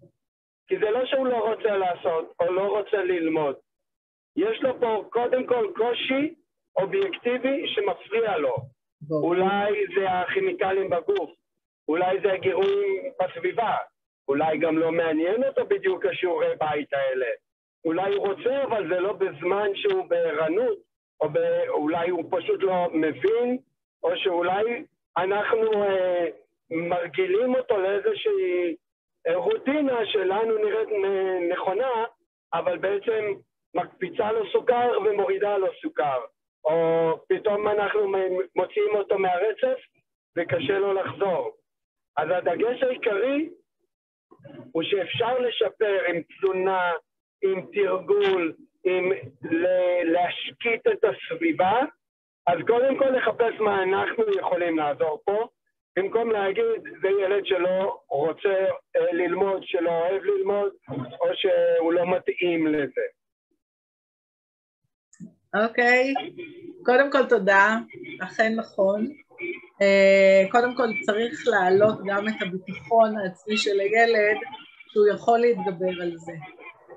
כי 0.68 0.78
זה 0.78 0.90
לא 0.90 1.06
שהוא 1.06 1.26
לא 1.26 1.48
רוצה 1.48 1.76
לעשות 1.76 2.34
או 2.40 2.52
לא 2.52 2.78
רוצה 2.78 3.04
ללמוד. 3.04 3.54
יש 4.36 4.62
לו 4.62 4.80
פה 4.80 5.04
קודם 5.10 5.46
כל 5.46 5.66
קושי 5.76 6.34
אובייקטיבי 6.76 7.68
שמפריע 7.68 8.38
לו. 8.38 8.56
בוא. 9.00 9.22
אולי 9.22 9.84
זה 9.96 10.10
הכימיקלים 10.10 10.90
בגוף, 10.90 11.30
אולי 11.88 12.20
זה 12.22 12.32
הגירויים 12.32 13.10
בסביבה, 13.22 13.76
אולי 14.28 14.58
גם 14.58 14.78
לא 14.78 14.92
מעניין 14.92 15.44
אותו 15.44 15.66
בדיוק 15.66 16.06
השיעורי 16.06 16.56
בית 16.60 16.92
האלה. 16.92 17.26
אולי 17.84 18.14
הוא 18.14 18.26
רוצה, 18.26 18.62
אבל 18.62 18.88
זה 18.88 19.00
לא 19.00 19.12
בזמן 19.12 19.68
שהוא 19.74 20.04
בערנות, 20.08 20.78
או. 21.20 21.28
אולי 21.68 22.10
הוא 22.10 22.24
פשוט 22.30 22.62
לא 22.62 22.90
מבין, 22.92 23.58
או 24.02 24.16
שאולי 24.16 24.84
אנחנו 25.16 25.84
אה, 25.84 26.26
מרגילים 26.70 27.54
אותו 27.54 27.78
לאיזושהי 27.78 28.76
רוטינה 29.34 30.06
שלנו 30.06 30.58
נראית 30.58 30.88
נכונה, 31.52 32.04
אבל 32.54 32.78
בעצם 32.78 33.34
מקפיצה 33.74 34.32
לו 34.32 34.50
סוכר 34.52 34.98
ומורידה 35.04 35.56
לו 35.56 35.66
סוכר. 35.82 36.20
או 36.64 37.10
פתאום 37.28 37.68
אנחנו 37.68 38.12
מוציאים 38.56 38.94
אותו 38.94 39.18
מהרצף 39.18 39.80
וקשה 40.36 40.78
לו 40.78 40.92
לחזור. 40.92 41.56
אז 42.16 42.28
הדגש 42.30 42.82
העיקרי 42.82 43.48
הוא 44.72 44.82
שאפשר 44.82 45.38
לשפר 45.38 46.00
עם 46.08 46.22
תלונה, 46.22 46.92
עם 47.44 47.66
תרגול, 47.72 48.54
עם 48.84 49.12
להשקיט 50.04 50.86
את 50.86 51.04
הסביבה, 51.04 51.80
אז 52.46 52.58
קודם 52.66 52.98
כל 52.98 53.08
לחפש 53.08 53.60
מה 53.60 53.82
אנחנו 53.82 54.24
יכולים 54.38 54.78
לעזור 54.78 55.22
פה, 55.24 55.48
במקום 55.96 56.30
להגיד 56.30 56.64
זה 57.02 57.08
ילד 57.08 57.46
שלא 57.46 57.98
רוצה 58.08 58.64
אה, 58.96 59.12
ללמוד, 59.12 59.62
שלא 59.62 59.90
אוהב 59.90 60.22
ללמוד, 60.22 60.72
או 60.90 61.26
שהוא 61.34 61.92
לא 61.92 62.16
מתאים 62.16 62.66
לזה. 62.66 63.02
אוקיי, 65.64 66.14
okay. 66.18 66.84
קודם 66.84 67.12
כל 67.12 67.28
תודה, 67.28 67.76
אכן 68.22 68.52
נכון. 68.56 69.08
Uh, 69.80 70.50
קודם 70.50 70.76
כל 70.76 70.88
צריך 71.02 71.44
להעלות 71.46 71.98
גם 72.06 72.28
את 72.28 72.34
הביטחון 72.40 73.16
העצמי 73.18 73.56
של 73.56 73.80
הילד 73.80 74.36
שהוא 74.92 75.06
יכול 75.14 75.38
להתגבר 75.38 76.02
על 76.02 76.12
זה. 76.16 76.32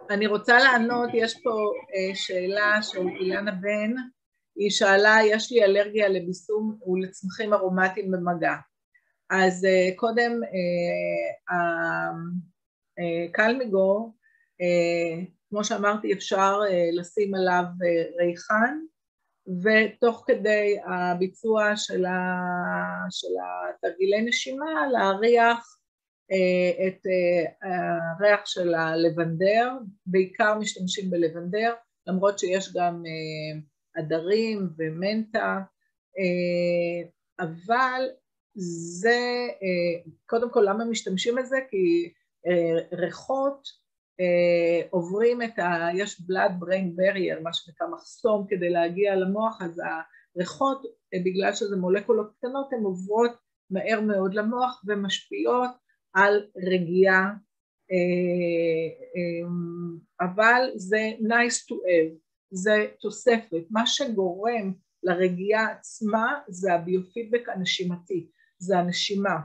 אני 0.09 0.27
רוצה 0.27 0.57
לענות, 0.57 1.09
יש 1.13 1.41
פה 1.43 1.49
אה, 1.49 2.15
שאלה 2.15 2.81
של 2.81 3.07
אילנה 3.19 3.51
בן, 3.51 3.93
היא 4.55 4.69
שאלה, 4.69 5.15
יש 5.25 5.51
לי 5.51 5.63
אלרגיה 5.63 6.09
לביסום 6.09 6.77
ולצמחים 6.87 7.53
ארומטיים 7.53 8.11
במגע. 8.11 8.55
אז 9.29 9.65
אה, 9.65 9.89
קודם, 9.95 10.31
אה, 12.99 13.27
קלמיגו, 13.31 14.13
כמו 15.49 15.63
שאמרתי, 15.63 16.13
אפשר 16.13 16.59
לשים 16.93 17.35
עליו 17.35 17.63
ריחן, 18.19 18.77
ותוך 19.63 20.23
כדי 20.27 20.77
הביצוע 20.85 21.75
של, 21.75 22.05
התרגילי 23.75 24.21
נשימה 24.21 24.87
להריח 24.91 25.77
אה, 26.31 26.87
את 26.87 27.05
אה, 27.07 27.67
הריח 28.11 28.45
של 28.45 28.73
הלבנדר, 28.73 29.71
בעיקר 30.05 30.55
משתמשים 30.59 31.09
בלבנדר, 31.09 31.73
למרות 32.07 32.39
שיש 32.39 32.73
גם 32.73 33.03
אה, 33.05 33.59
עדרים 34.01 34.69
ומנטה, 34.77 35.59
אבל 37.39 38.01
זה, 38.59 39.47
קודם 40.25 40.51
כל 40.51 40.63
למה 40.69 40.85
משתמשים 40.85 41.35
בזה? 41.35 41.57
כי 41.69 42.13
ריחות 42.93 43.67
עוברים 44.89 45.41
את 45.41 45.59
ה... 45.59 45.87
יש 45.95 46.21
blood 46.21 46.63
brain 46.63 46.99
barrier, 46.99 47.39
מה 47.43 47.53
שנקרא 47.53 47.87
מחסום 47.87 48.45
כדי 48.49 48.69
להגיע 48.69 49.15
למוח, 49.15 49.61
אז 49.61 49.81
הריחות, 50.35 50.81
בגלל 51.25 51.53
שזה 51.53 51.77
מולקולות 51.77 52.31
קטנות, 52.37 52.73
הן 52.73 52.83
עוברות 52.83 53.31
מהר 53.69 54.01
מאוד 54.01 54.33
למוח 54.33 54.83
ומשפיעות 54.87 55.69
על 56.13 56.47
רגיעה, 56.71 57.33
אה, 57.91 58.87
אה, 59.15 59.49
אבל 60.21 60.69
זה 60.75 61.11
nice 61.21 61.59
to 61.69 61.73
have, 61.73 62.17
זה 62.51 62.85
תוספת. 62.99 63.63
מה 63.69 63.85
שגורם 63.85 64.73
לרגיעה 65.03 65.71
עצמה 65.71 66.39
זה 66.47 66.73
הביופידבק 66.73 67.49
הנשימתי, 67.49 68.27
זה 68.59 68.77
הנשימה. 68.77 69.35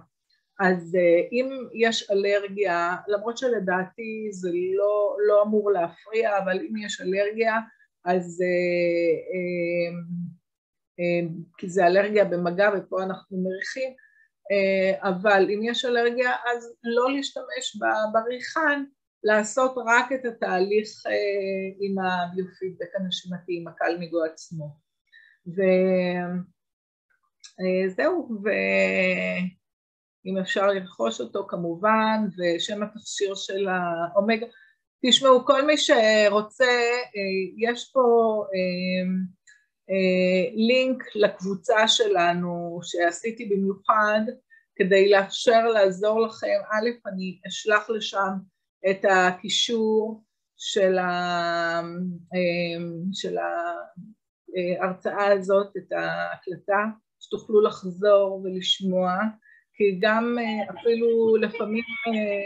אז 0.60 0.96
אה, 0.96 1.20
אם 1.32 1.48
יש 1.74 2.10
אלרגיה, 2.10 2.96
למרות 3.08 3.38
שלדעתי 3.38 4.28
זה 4.32 4.50
לא, 4.78 5.16
לא 5.28 5.42
אמור 5.42 5.72
להפריע, 5.72 6.38
אבל 6.38 6.60
אם 6.60 6.76
יש 6.76 7.00
אלרגיה 7.00 7.54
אז 8.04 8.42
כי 11.58 11.68
זה 11.68 11.86
אלרגיה 11.86 12.24
במגע 12.24 12.70
ופה 12.76 13.02
אנחנו 13.02 13.42
מריחים, 13.42 13.92
אה, 14.52 15.08
אבל 15.08 15.50
אם 15.50 15.60
יש 15.62 15.84
אלרגיה 15.84 16.30
אז 16.30 16.74
לא 16.84 17.16
להשתמש 17.16 17.76
בריחן, 18.12 18.84
לעשות 19.24 19.74
רק 19.86 20.12
את 20.12 20.24
התהליך 20.24 20.88
אה, 21.06 21.12
עם 21.80 21.98
הביופידבק 21.98 22.88
הנשימתי, 22.98 23.58
עם 23.60 23.68
הקלמיגו 23.68 24.24
עצמו. 24.24 24.76
ו... 25.46 25.62
זהו, 27.96 28.40
ואם 28.44 30.38
אפשר 30.38 30.66
לרכוש 30.66 31.20
אותו 31.20 31.46
כמובן, 31.48 32.18
ושם 32.38 32.82
התכשיר 32.82 33.34
של 33.34 33.68
האומגה, 33.68 34.46
תשמעו, 35.06 35.44
כל 35.44 35.66
מי 35.66 35.74
שרוצה, 35.76 36.72
יש 37.58 37.90
פה 37.92 38.44
לינק 40.54 41.04
לקבוצה 41.14 41.88
שלנו 41.88 42.80
שעשיתי 42.82 43.44
במיוחד 43.44 44.20
כדי 44.76 45.10
לאפשר 45.10 45.66
לעזור 45.66 46.20
לכם, 46.20 46.60
א', 46.70 47.08
אני 47.08 47.40
אשלח 47.48 47.90
לשם 47.90 48.32
את 48.90 49.04
הקישור 49.10 50.22
של, 50.56 50.98
ה, 50.98 51.80
של 53.12 53.36
ההרצאה 54.80 55.32
הזאת, 55.32 55.76
את 55.76 55.92
ההקלטה, 55.92 56.84
שתוכלו 57.32 57.60
לחזור 57.60 58.40
ולשמוע, 58.44 59.18
כי 59.74 59.98
גם 60.00 60.38
אפילו 60.70 61.36
לפעמים 61.36 61.84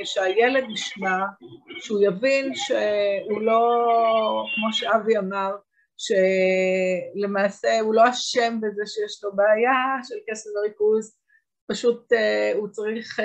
שהילד 0.04 0.64
ישמע, 0.70 1.18
שהוא 1.80 2.00
יבין 2.02 2.54
שהוא 2.54 3.40
לא, 3.42 3.60
כמו 4.54 4.72
שאבי 4.72 5.18
אמר, 5.18 5.56
שלמעשה 7.16 7.80
הוא 7.80 7.94
לא 7.94 8.10
אשם 8.10 8.58
בזה 8.62 8.82
שיש 8.86 9.24
לו 9.24 9.36
בעיה 9.36 9.74
של 10.08 10.14
כסף 10.28 10.50
וריכוז, 10.56 11.18
פשוט 11.70 12.12
uh, 12.12 12.56
הוא 12.56 12.68
צריך 12.68 13.20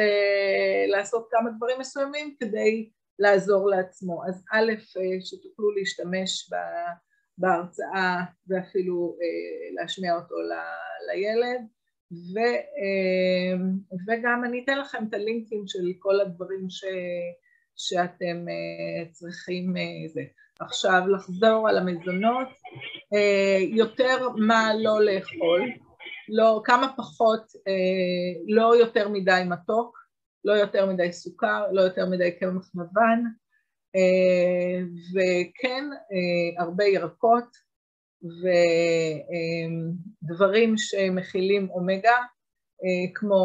לעשות 0.88 1.28
כמה 1.32 1.50
דברים 1.58 1.80
מסוימים 1.80 2.36
כדי 2.40 2.90
לעזור 3.20 3.70
לעצמו. 3.70 4.24
אז 4.28 4.44
א', 4.54 4.72
שתוכלו 5.24 5.72
להשתמש 5.72 6.50
בהרצאה 7.42 8.24
ואפילו 8.48 9.16
uh, 9.18 9.76
להשמיע 9.76 10.16
אותו 10.16 10.36
ל, 10.36 10.54
לילד, 11.12 11.62
ו, 12.12 12.40
uh, 12.82 13.62
וגם 14.08 14.44
אני 14.46 14.62
אתן 14.64 14.78
לכם 14.78 15.04
את 15.10 15.14
הלינקים 15.14 15.64
של 15.68 15.84
כל 16.00 16.22
הדברים 16.22 16.70
ש, 16.70 16.84
שאתם 17.76 18.46
uh, 18.48 19.12
צריכים 19.12 19.74
uh, 19.76 20.14
זה. 20.14 20.22
עכשיו 20.60 21.02
לחזור 21.08 21.70
על 21.70 21.78
המזונות, 21.78 22.48
uh, 22.48 23.76
יותר 23.76 24.30
מה 24.30 24.72
לא 24.80 25.02
לאכול, 25.02 25.62
לא, 26.32 26.62
כמה 26.64 26.94
פחות, 26.98 27.42
אה, 27.68 28.44
לא 28.48 28.76
יותר 28.76 29.10
מדי 29.10 29.42
מתוק, 29.46 29.98
לא 30.46 30.54
יותר 30.54 30.86
מדי 30.86 31.12
סוכר, 31.12 31.72
לא 31.72 31.82
יותר 31.82 32.06
מדי 32.06 32.32
קמח 32.40 32.70
לבן, 32.76 33.24
אה, 33.26 33.32
וכן 35.14 35.86
אה, 35.94 36.64
הרבה 36.64 36.84
ירקות 36.86 37.58
ודברים 40.24 40.78
שמכילים 40.78 41.70
אומגה, 41.70 42.18
אה, 42.84 43.06
כמו 43.14 43.44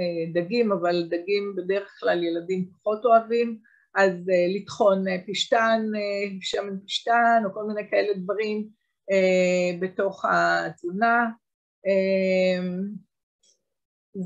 אה, 0.00 0.32
דגים, 0.42 0.72
אבל 0.72 1.08
דגים 1.08 1.54
בדרך 1.56 1.96
כלל 2.00 2.24
ילדים 2.24 2.70
פחות 2.72 3.04
אוהבים, 3.04 3.58
אז 3.94 4.12
אה, 4.12 4.46
לטחון 4.56 5.08
אה, 5.08 5.16
פשטן, 5.26 5.82
אה, 5.96 6.28
שמן 6.40 6.80
פשטן 6.86 7.42
או 7.44 7.54
כל 7.54 7.64
מיני 7.64 7.90
כאלה 7.90 8.14
דברים 8.14 8.68
אה, 9.12 9.78
בתוך 9.80 10.24
התזונה. 10.24 11.30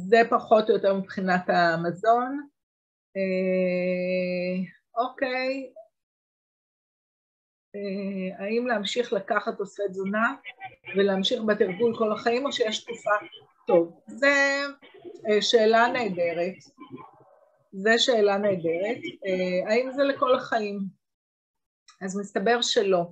זה 0.08 0.22
פחות 0.30 0.68
או 0.70 0.74
יותר 0.74 0.94
מבחינת 0.94 1.42
המזון. 1.48 2.40
אה, 5.00 5.04
אוקיי, 5.04 5.72
אה, 7.74 8.44
האם 8.44 8.66
להמשיך 8.66 9.12
לקחת 9.12 9.58
תוספי 9.58 9.82
תזונה 9.90 10.34
ולהמשיך 10.96 11.42
בתרגול 11.42 11.98
כל 11.98 12.12
החיים 12.12 12.46
או 12.46 12.52
שיש 12.52 12.84
תקופה? 12.84 13.10
טוב, 13.66 14.00
זו 14.06 14.26
אה, 14.26 15.42
שאלה 15.42 15.88
נהדרת. 15.92 16.54
זו 17.72 17.90
שאלה 17.98 18.38
נהדרת. 18.38 18.98
האם 19.66 19.90
זה 19.90 20.02
לכל 20.02 20.34
החיים? 20.34 20.78
אז 22.00 22.20
מסתבר 22.20 22.62
שלא. 22.62 23.04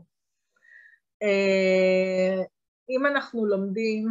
אם 2.91 3.07
אנחנו 3.07 3.47
לומדים 3.47 4.09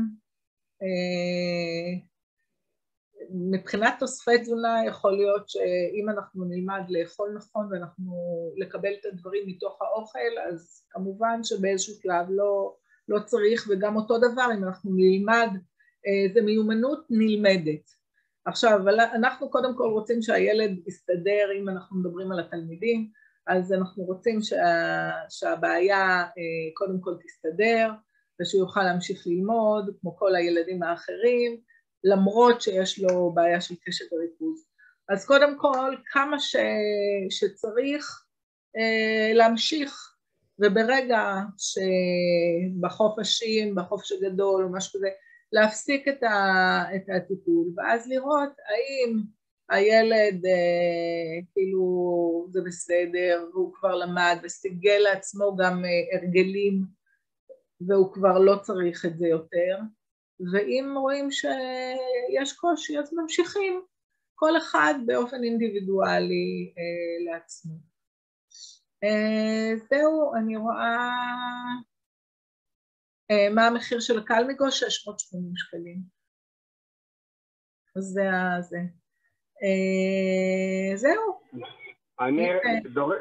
אה, 0.81 2.07
מבחינת 3.31 3.95
תוספי 3.99 4.41
תזונה 4.41 4.85
יכול 4.87 5.11
להיות 5.11 5.49
שאם 5.49 6.09
אנחנו 6.09 6.45
נלמד 6.45 6.81
לאכול 6.89 7.33
נכון 7.35 7.67
ואנחנו 7.71 8.13
לקבל 8.57 8.93
את 8.99 9.05
הדברים 9.05 9.43
מתוך 9.47 9.81
האוכל 9.81 10.39
אז 10.49 10.83
כמובן 10.89 11.43
שבאיזשהו 11.43 11.93
שלב 11.93 12.25
לא, 12.29 12.75
לא 13.07 13.19
צריך 13.19 13.67
וגם 13.69 13.95
אותו 13.95 14.17
דבר 14.17 14.47
אם 14.57 14.63
אנחנו 14.63 14.91
נלמד 14.95 15.49
אה, 16.07 16.33
זה 16.33 16.41
מיומנות 16.41 17.05
נלמדת. 17.09 17.89
עכשיו 18.45 18.79
אנחנו 19.13 19.49
קודם 19.49 19.77
כל 19.77 19.87
רוצים 19.87 20.21
שהילד 20.21 20.87
יסתדר 20.87 21.47
אם 21.59 21.69
אנחנו 21.69 21.99
מדברים 21.99 22.31
על 22.31 22.39
התלמידים 22.39 23.09
אז 23.47 23.73
אנחנו 23.73 24.03
רוצים 24.03 24.41
שה, 24.41 25.11
שהבעיה 25.29 26.21
אה, 26.21 26.73
קודם 26.73 27.01
כל 27.01 27.13
תסתדר 27.23 27.91
ושהוא 28.41 28.61
יוכל 28.61 28.83
להמשיך 28.83 29.27
ללמוד 29.27 29.95
כמו 30.01 30.17
כל 30.17 30.35
הילדים 30.35 30.83
האחרים, 30.83 31.61
למרות 32.03 32.61
שיש 32.61 32.99
לו 32.99 33.31
בעיה 33.35 33.61
של 33.61 33.75
קשב 33.85 34.05
וריכוז. 34.11 34.65
אז 35.09 35.25
קודם 35.25 35.57
כל, 35.57 35.95
כמה 36.11 36.39
ש... 36.39 36.55
שצריך 37.29 38.23
אה, 38.77 39.33
להמשיך, 39.33 40.13
וברגע 40.59 41.35
שבחופשים, 42.77 43.75
בחופש 43.75 44.11
הגדול 44.11 44.63
או 44.63 44.71
משהו 44.71 44.99
כזה, 44.99 45.09
להפסיק 45.51 46.07
את, 46.07 46.23
ה... 46.23 46.83
את 46.95 47.09
הטיפול, 47.15 47.67
ואז 47.77 48.07
לראות 48.07 48.49
האם 48.67 49.21
הילד 49.69 50.45
אה, 50.45 51.41
כאילו 51.53 52.47
זה 52.49 52.59
בסדר, 52.65 53.45
והוא 53.53 53.73
כבר 53.73 53.95
למד 53.95 54.37
וסיגל 54.43 54.97
לעצמו 55.03 55.55
גם 55.55 55.85
אה, 55.85 56.17
הרגלים 56.17 56.83
והוא 57.81 58.13
כבר 58.13 58.39
לא 58.39 58.55
צריך 58.61 59.05
את 59.05 59.17
זה 59.17 59.27
יותר, 59.27 59.77
ואם 60.39 60.95
רואים 60.97 61.31
שיש 61.31 62.53
קושי 62.53 62.99
אז 62.99 63.13
ממשיכים, 63.13 63.81
כל 64.35 64.57
אחד 64.57 64.93
באופן 65.05 65.43
אינדיבידואלי 65.43 66.73
אה, 66.77 67.31
לעצמו. 67.31 67.73
אה, 69.03 69.75
זהו, 69.89 70.35
אני 70.35 70.57
רואה... 70.57 71.09
אה, 73.31 73.49
מה 73.55 73.67
המחיר 73.67 73.99
של 73.99 74.19
הקלמיגו? 74.19 74.71
680 74.71 75.51
שקלים. 75.55 75.97
זה 77.97 78.29
ה... 78.31 78.61
זה. 78.61 78.77
אה, 79.63 80.95
זהו. 80.95 81.39
אני, 82.19 82.47
דור... 82.93 83.13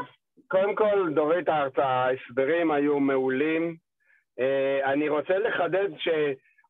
קודם 0.49 0.77
כל, 0.77 1.13
דורית, 1.15 1.47
ההסברים 1.79 2.71
היו 2.71 3.01
מעולים. 3.01 3.77
אה, 4.41 4.93
אני 4.93 5.09
רוצה 5.09 5.39
לחדד 5.39 5.89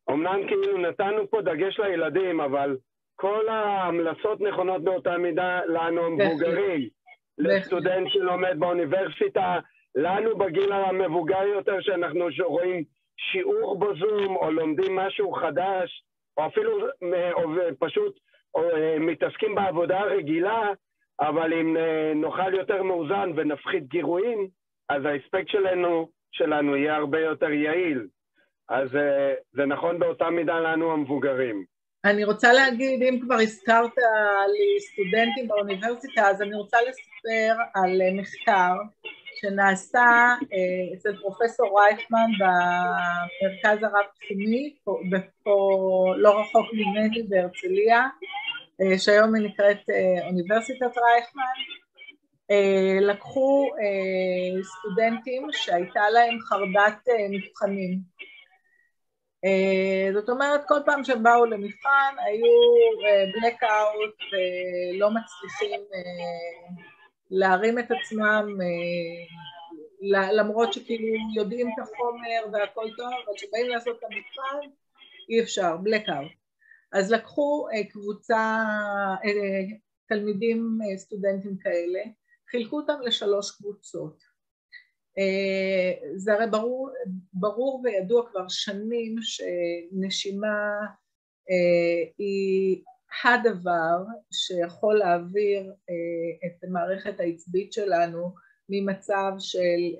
שאומנם 0.07 0.47
כאילו 0.47 0.77
נתנו 0.77 1.29
פה 1.29 1.41
דגש 1.41 1.79
לילדים, 1.79 2.41
אבל 2.41 2.77
כל 3.15 3.49
ההמלצות 3.49 4.41
נכונות 4.41 4.83
באותה 4.83 5.17
מידה 5.17 5.61
לנו 5.65 6.05
המבוגרים. 6.05 6.89
לסטודנט 7.37 8.09
שלומד 8.09 8.55
באוניברסיטה, 8.59 9.59
לנו 9.95 10.37
בגיל 10.37 10.71
המבוגר 10.71 11.43
יותר, 11.43 11.81
שאנחנו 11.81 12.25
רואים 12.45 12.83
שיעור 13.31 13.79
בזום 13.79 14.35
או 14.35 14.51
לומדים 14.51 14.95
משהו 14.95 15.31
חדש, 15.31 16.03
או 16.37 16.45
אפילו 16.45 16.87
או 17.33 17.41
פשוט 17.79 18.19
או, 18.55 18.63
אה, 18.63 18.99
מתעסקים 18.99 19.55
בעבודה 19.55 19.99
הרגילה, 19.99 20.71
אבל 21.19 21.53
אם 21.53 21.77
אה, 21.77 22.11
נאכל 22.15 22.53
יותר 22.53 22.83
מאוזן 22.83 23.31
ונפחית 23.35 23.87
גירויים, 23.87 24.47
אז 24.89 25.05
האספקט 25.05 25.47
שלנו 25.47 26.09
שלנו 26.31 26.75
יהיה 26.75 26.95
הרבה 26.95 27.19
יותר 27.19 27.51
יעיל. 27.51 28.07
אז 28.69 28.95
אה, 28.95 29.33
זה 29.53 29.65
נכון 29.65 29.99
באותה 29.99 30.29
מידה 30.29 30.59
לנו 30.59 30.91
המבוגרים. 30.91 31.65
אני 32.05 32.23
רוצה 32.23 32.53
להגיד, 32.53 33.03
אם 33.03 33.19
כבר 33.21 33.35
הזכרת 33.35 33.97
לי 34.47 34.79
סטודנטים 34.79 35.47
באוניברסיטה, 35.47 36.29
אז 36.29 36.41
אני 36.41 36.55
רוצה 36.55 36.77
לספר 36.81 37.61
על 37.73 38.01
אה, 38.01 38.13
מחקר 38.13 38.73
שנעשה 39.41 40.05
אה, 40.53 40.93
אצל 40.97 41.17
פרופסור 41.17 41.79
רייכמן 41.79 42.29
במרכז 42.39 43.83
הרב-תחומי, 43.83 44.75
פה, 45.43 46.13
לא 46.17 46.39
רחוק 46.39 46.65
ממני 46.73 47.23
בהרצליה, 47.23 48.07
שהיום 48.97 49.35
היא 49.35 49.43
נקראת 49.43 49.89
אוניברסיטת 50.27 50.97
רייכמן, 50.97 51.57
לקחו 53.01 53.69
סטודנטים 54.63 55.47
שהייתה 55.51 56.09
להם 56.09 56.39
חרדת 56.39 57.07
מבחנים. 57.29 58.17
זאת 60.13 60.29
אומרת, 60.29 60.61
כל 60.67 60.79
פעם 60.85 61.03
שהם 61.03 61.23
באו 61.23 61.45
למבחן 61.45 62.15
היו 62.25 62.45
blackout 63.37 64.23
ולא 64.31 65.09
מצליחים 65.11 65.81
להרים 67.31 67.79
את 67.79 67.85
עצמם 67.91 68.57
למרות 70.31 70.73
שכאילו 70.73 71.17
יודעים 71.35 71.67
את 71.67 71.83
החומר 71.83 72.53
והכל 72.53 72.87
טוב, 72.97 73.07
אבל 73.07 73.33
כשבאים 73.35 73.69
לעשות 73.69 73.97
את 73.99 74.03
המבחן 74.03 74.69
אי 75.29 75.41
אפשר, 75.41 75.75
blackout. 75.85 76.33
אז 76.91 77.11
לקחו 77.11 77.67
אה, 77.73 77.83
קבוצה, 77.83 78.63
תלמידים, 80.07 80.79
סטודנטים 80.97 81.57
כאלה, 81.57 81.99
חילקו 82.51 82.79
אותם 82.79 83.01
לשלוש 83.01 83.51
קבוצות. 83.51 84.23
זה 86.15 86.33
הרי 86.33 86.47
ברור, 86.51 86.89
ברור 87.33 87.81
וידוע 87.83 88.29
כבר 88.29 88.47
שנים 88.47 89.15
שנשימה 89.21 90.79
היא 92.17 92.83
הדבר 93.23 93.97
שיכול 94.31 94.97
להעביר 94.97 95.73
את 96.45 96.63
המערכת 96.63 97.19
העצבית 97.19 97.73
שלנו 97.73 98.35
ממצב 98.69 99.31
של 99.39 99.95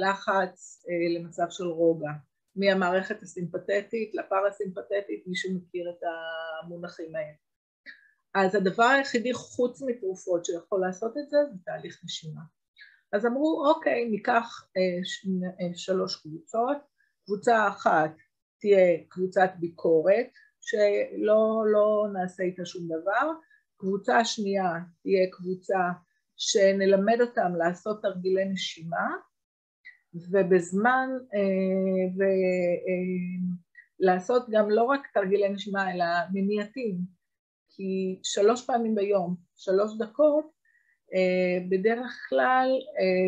לחץ 0.00 0.86
למצב 1.16 1.46
של 1.50 1.66
רוגע. 1.66 2.10
מהמערכת 2.56 3.22
הסימפתטית 3.22 4.14
לפרסימפתטית, 4.14 5.26
מי 5.26 5.36
שמכיר 5.36 5.90
את 5.90 6.02
המונחים 6.62 7.16
האלה. 7.16 7.32
אז 8.34 8.54
הדבר 8.54 8.84
היחידי 8.84 9.34
חוץ 9.34 9.82
מתרופות 9.82 10.44
שיכול 10.44 10.80
לעשות 10.80 11.18
את 11.18 11.30
זה, 11.30 11.36
זה 11.50 11.56
תהליך 11.64 12.00
נשימה. 12.04 12.40
אז 13.12 13.26
אמרו, 13.26 13.66
אוקיי, 13.66 14.08
ניקח 14.08 14.68
אה, 14.76 14.82
אה, 15.60 15.74
שלוש 15.74 16.16
קבוצות, 16.16 16.76
קבוצה 17.24 17.68
אחת 17.68 18.10
תהיה 18.60 18.98
קבוצת 19.08 19.50
ביקורת, 19.58 20.28
שלא 20.60 21.64
לא 21.72 22.06
נעשה 22.12 22.42
איתה 22.42 22.64
שום 22.64 22.84
דבר, 22.86 23.32
קבוצה 23.76 24.24
שנייה 24.24 24.72
תהיה 25.02 25.30
קבוצה 25.30 25.78
שנלמד 26.36 27.20
אותם 27.20 27.54
לעשות 27.58 28.02
תרגילי 28.02 28.44
נשימה, 28.44 29.08
ובזמן, 30.30 31.08
אה, 31.34 32.24
ולעשות 34.00 34.42
אה, 34.42 34.48
גם 34.50 34.70
לא 34.70 34.84
רק 34.84 35.06
תרגילי 35.14 35.48
נשימה 35.48 35.94
אלא 35.94 36.04
מניעתים, 36.32 36.98
כי 37.68 38.20
שלוש 38.22 38.66
פעמים 38.66 38.94
ביום, 38.94 39.36
שלוש 39.56 39.98
דקות, 39.98 40.57
בדרך 41.70 42.26
כלל 42.28 42.70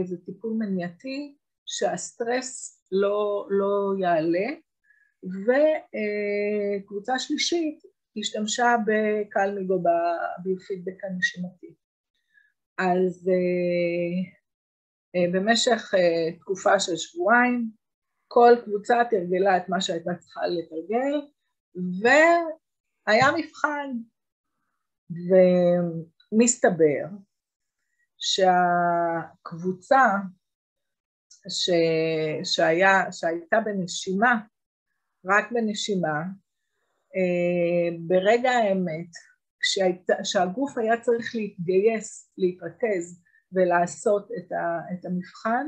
זה 0.05 0.17
טיפול 0.25 0.53
מניעתי 0.59 1.37
שהסטרס 1.67 2.83
לא, 2.93 3.47
לא 3.51 3.93
יעלה, 4.01 4.47
וקבוצה 6.83 7.19
שלישית 7.19 7.83
השתמשה 8.17 8.77
בקלמיגו 8.87 9.83
בפידבק 10.45 11.05
הנשימתי. 11.05 11.75
אז 12.79 13.31
אה, 15.17 15.33
במשך 15.33 15.95
אה, 15.95 16.39
תקופה 16.39 16.81
של 16.81 16.97
שבועיים, 16.97 17.71
כל 18.29 18.53
קבוצה 18.65 19.03
תרגלה 19.11 19.57
את 19.57 19.69
מה 19.69 19.81
שהייתה 19.81 20.11
צריכה 20.15 20.41
לתרגל, 20.47 21.21
והיה 22.03 23.29
מבחן, 23.39 23.91
ומסתבר 26.33 27.05
שהקבוצה 28.21 30.07
ש... 31.49 31.71
שהיה, 32.45 33.13
שהייתה 33.13 33.61
בנשימה, 33.61 34.41
רק 35.27 35.53
בנשימה, 35.53 36.23
אה, 37.17 37.97
ברגע 37.99 38.51
האמת, 38.51 39.09
כשהגוף 40.23 40.79
היה 40.79 41.01
צריך 41.01 41.35
להתגייס, 41.35 42.31
להתרכז 42.39 43.23
ולעשות 43.53 44.29
את, 44.39 44.53
ה, 44.53 44.79
את 44.93 45.05
המבחן, 45.05 45.67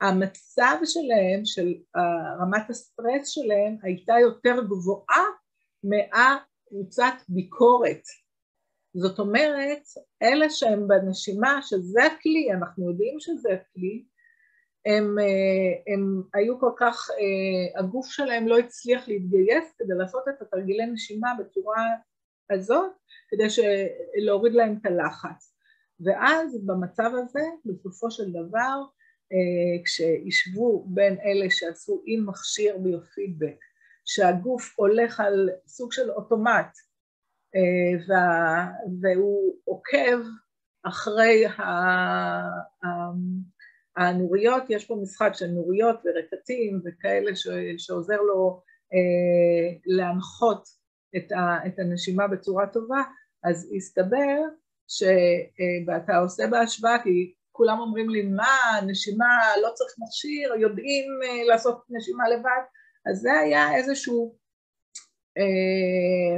המצב 0.00 0.76
שלהם, 0.84 1.44
של 1.44 1.74
רמת 2.40 2.70
הסטרס 2.70 3.28
שלהם, 3.28 3.76
הייתה 3.82 4.14
יותר 4.20 4.64
גבוהה 4.64 5.24
מהקבוצת 5.84 7.14
ביקורת. 7.28 8.02
זאת 8.98 9.18
אומרת, 9.18 9.82
אלה 10.22 10.50
שהם 10.50 10.88
בנשימה, 10.88 11.60
שזה 11.62 12.04
הכלי, 12.04 12.52
אנחנו 12.52 12.90
יודעים 12.90 13.20
שזה 13.20 13.48
הכלי, 13.52 14.04
הם, 14.86 15.16
הם 15.86 16.22
היו 16.34 16.60
כל 16.60 16.70
כך, 16.76 17.10
הגוף 17.76 18.06
שלהם 18.06 18.48
לא 18.48 18.58
הצליח 18.58 19.08
להתגייס 19.08 19.74
כדי 19.78 19.94
לעשות 19.98 20.22
את 20.28 20.42
התרגילי 20.42 20.86
נשימה 20.86 21.28
בצורה 21.38 21.82
הזאת, 22.50 22.92
כדי 23.28 23.46
להוריד 24.24 24.52
להם 24.52 24.78
את 24.80 24.86
הלחץ. 24.86 25.54
ואז 26.00 26.66
במצב 26.66 27.10
הזה, 27.14 27.40
בסופו 27.64 28.10
של 28.10 28.30
דבר, 28.30 28.82
אה, 29.32 29.84
כשישבו 29.84 30.84
בין 30.88 31.16
אלה 31.24 31.50
שעשו 31.50 32.02
עם 32.06 32.26
מכשיר 32.26 32.78
ביופידבק, 32.78 33.58
שהגוף 34.04 34.74
הולך 34.76 35.20
על 35.20 35.50
סוג 35.66 35.92
של 35.92 36.10
אוטומט, 36.10 36.87
אה, 37.56 38.66
והוא 39.00 39.54
עוקב 39.64 40.18
אחרי 40.82 41.44
הנוריות, 43.96 44.62
יש 44.68 44.86
פה 44.86 44.96
משחק 45.02 45.30
של 45.34 45.46
נוריות 45.46 45.96
ורקטים 46.04 46.80
וכאלה 46.84 47.30
שעוזר 47.78 48.20
לו 48.20 48.62
אה, 48.94 49.78
להנחות 49.86 50.68
את 51.66 51.78
הנשימה 51.78 52.28
בצורה 52.28 52.66
טובה, 52.66 53.02
אז 53.44 53.72
הסתבר 53.76 54.38
ש... 54.88 55.02
אה, 55.02 56.18
עושה 56.20 56.46
בהשוואה, 56.50 57.02
כי 57.02 57.34
כולם 57.52 57.78
אומרים 57.80 58.10
לי, 58.10 58.22
מה, 58.22 58.80
נשימה, 58.86 59.38
לא 59.62 59.68
צריך 59.74 59.90
מכשיר, 59.98 60.54
יודעים 60.54 61.04
לעשות 61.48 61.84
נשימה 61.90 62.28
לבד, 62.28 62.62
אז 63.10 63.18
זה 63.18 63.32
היה 63.32 63.76
איזשהו 63.76 64.38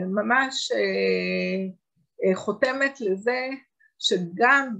ממש 0.06 0.72
חותמת 2.34 3.00
לזה 3.00 3.48
שגם 3.98 4.76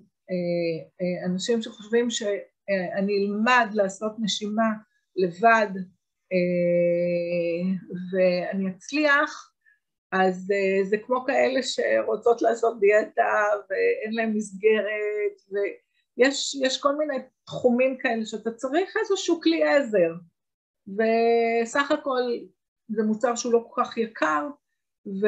אנשים 1.27 1.63
שחושבים 1.63 2.11
שאני 2.11 3.13
אלמד 3.19 3.69
לעשות 3.75 4.13
נשימה 4.19 4.69
לבד 5.17 5.69
ואני 8.13 8.71
אצליח, 8.71 9.53
אז 10.13 10.49
זה 10.83 10.97
כמו 10.99 11.25
כאלה 11.27 11.63
שרוצות 11.63 12.43
לעשות 12.43 12.81
דיאטה 12.81 13.43
ואין 13.71 14.15
להם 14.15 14.35
מסגרת 14.35 15.63
ויש 16.17 16.81
כל 16.83 16.97
מיני 16.97 17.17
תחומים 17.47 17.99
כאלה 17.99 18.27
שאתה 18.27 18.51
צריך 18.51 18.97
איזשהו 18.97 19.41
כלי 19.41 19.63
עזר. 19.65 20.13
וסך 20.89 21.91
הכל 21.91 22.21
זה 22.91 23.03
מוצר 23.03 23.35
שהוא 23.35 23.53
לא 23.53 23.67
כל 23.71 23.83
כך 23.85 23.97
יקר 23.97 24.49
ולא 25.07 25.27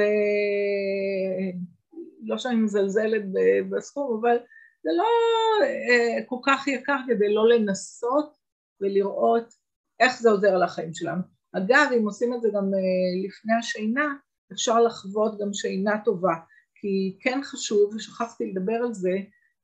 שאני 2.38 2.56
מזלזלת 2.56 3.22
בסכום 3.70 4.20
אבל 4.20 4.36
זה 4.82 4.90
לא 4.96 5.04
uh, 5.04 6.24
כל 6.26 6.36
כך 6.46 6.68
יקר 6.68 6.96
כדי 7.06 7.34
לא 7.34 7.48
לנסות 7.48 8.36
ולראות 8.80 9.54
איך 10.00 10.20
זה 10.20 10.30
עוזר 10.30 10.54
על 10.54 10.62
החיים 10.62 10.94
שלנו. 10.94 11.22
אגב, 11.52 11.90
אם 11.96 12.04
עושים 12.04 12.34
את 12.34 12.42
זה 12.42 12.48
גם 12.54 12.64
uh, 12.64 13.26
לפני 13.26 13.54
השינה, 13.58 14.14
אפשר 14.52 14.80
לחוות 14.80 15.38
גם 15.40 15.52
שינה 15.52 16.04
טובה, 16.04 16.34
כי 16.74 17.16
כן 17.20 17.40
חשוב, 17.42 17.94
ושכחתי 17.94 18.52
לדבר 18.52 18.74
על 18.74 18.94
זה, 18.94 19.18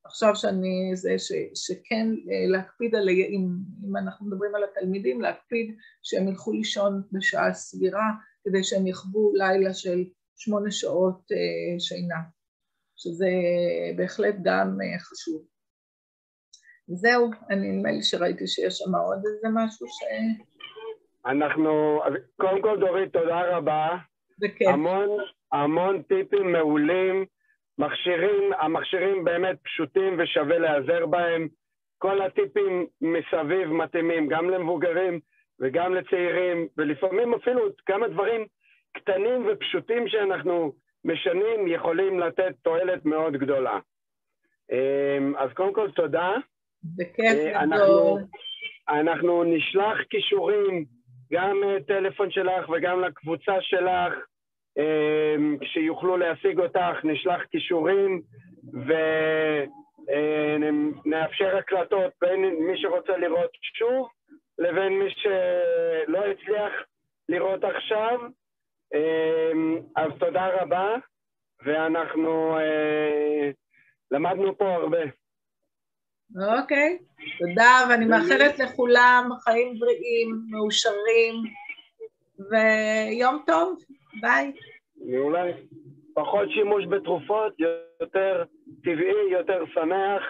עכשיו 0.09 0.37
שאני, 0.37 0.91
זה 0.95 1.19
ש, 1.19 1.33
שכן 1.55 2.07
אה, 2.31 2.47
להקפיד 2.49 2.95
על, 2.95 3.09
אם, 3.09 3.49
אם 3.89 3.97
אנחנו 3.97 4.27
מדברים 4.27 4.55
על 4.55 4.65
התלמידים, 4.65 5.21
להקפיד 5.21 5.77
שהם 6.03 6.29
ילכו 6.29 6.53
לישון 6.53 7.03
בשעה 7.13 7.55
סבירה, 7.55 8.11
כדי 8.45 8.65
שהם 8.65 8.87
יחוו 8.87 9.33
לילה 9.35 9.75
של 9.75 10.05
שמונה 10.37 10.71
שעות 10.71 11.21
אה, 11.33 11.81
שינה, 11.81 12.21
שזה 12.97 13.29
בהחלט 13.97 14.35
גם 14.43 14.79
אה, 14.83 14.99
חשוב. 14.99 15.43
זהו, 16.89 17.31
אני 17.51 17.73
נדמה 17.73 17.91
לי 17.93 18.03
שראיתי 18.03 18.47
שיש 18.47 18.75
שם 18.75 18.95
עוד 18.95 19.23
איזה 19.27 19.49
משהו 19.55 19.87
ש... 19.87 19.99
אנחנו, 21.27 22.01
קודם 22.37 22.63
כל 22.63 22.81
דורית, 22.81 23.13
תודה 23.13 23.57
רבה. 23.57 23.97
בכיף. 24.39 24.69
המון, 24.69 25.09
המון 25.53 26.03
טיפים 26.03 26.53
מעולים, 26.53 27.25
מכשירים, 27.79 28.53
המכשירים 28.59 29.25
באמת 29.25 29.57
פשוטים 29.63 30.17
ושווה 30.19 30.59
להיעזר 30.59 31.07
בהם. 31.07 31.49
כל 31.99 32.23
הטיפים 32.23 32.87
מסביב 33.01 33.73
מתאימים, 33.73 34.29
גם 34.29 34.51
למבוגרים 34.51 35.21
וגם 35.61 35.95
לצעירים, 35.95 36.69
ולפעמים 36.77 37.35
אפילו 37.35 37.61
כמה 37.87 38.09
דברים 38.09 38.47
קטנים 38.97 39.47
ופשוטים 39.47 40.09
שאנחנו 40.09 40.73
משנים 41.05 41.69
יכולים 41.69 42.21
לתת 42.21 42.55
תועלת 42.63 43.05
מאוד 43.05 43.33
גדולה. 43.33 43.79
אמ, 44.73 45.37
אז 45.37 45.51
קודם 45.53 45.75
כל 45.75 45.91
תודה. 45.91 46.33
בכיף 46.97 47.57
אה, 47.57 47.67
גדול. 47.67 48.21
אנחנו 48.89 49.45
נשלח 49.45 49.99
כישורים 50.11 50.85
גם 51.33 51.57
אה, 51.65 51.77
טלפון 51.87 52.31
שלך 52.31 52.69
וגם 52.69 53.01
לקבוצה 53.01 53.53
שלך, 53.61 54.15
שיוכלו 55.65 56.17
להשיג 56.17 56.59
אותך, 56.59 57.05
נשלח 57.05 57.43
כישורים 57.51 58.23
ונאפשר 61.07 61.53
אה, 61.55 61.59
הקלטות 61.59 62.13
בין 62.21 62.41
מי 62.41 62.83
שרוצה 62.83 63.17
לראות 63.17 63.51
שוב 63.79 64.09
לבין 64.59 64.99
מי 64.99 65.11
שלא 65.11 66.25
הצליח 66.25 66.73
לראות 67.29 67.65
עכשיו. 67.65 68.19
אמ, 68.95 69.81
אז 69.97 70.11
תודה 70.19 70.49
רבה, 70.61 70.95
ואנחנו 71.65 72.59
אה, 72.59 73.51
למדנו 74.11 74.59
פה 74.59 74.75
הרבה. 74.75 74.99
אוקיי, 76.61 76.99
תודה, 77.39 77.87
ואני 77.91 78.05
מאחלת 78.05 78.59
לכולם 78.59 79.31
חיים 79.45 79.79
בריאים, 79.79 80.41
מאושרים, 80.51 81.35
ויום 82.39 83.43
טוב, 83.47 83.79
ביי. 84.21 84.53
מעולה. 84.97 85.53
פחות 86.15 86.51
שימוש 86.51 86.85
בתרופות, 86.87 87.53
יותר 88.01 88.45
טבעי, 88.83 89.31
יותר 89.31 89.65
שמח 89.75 90.23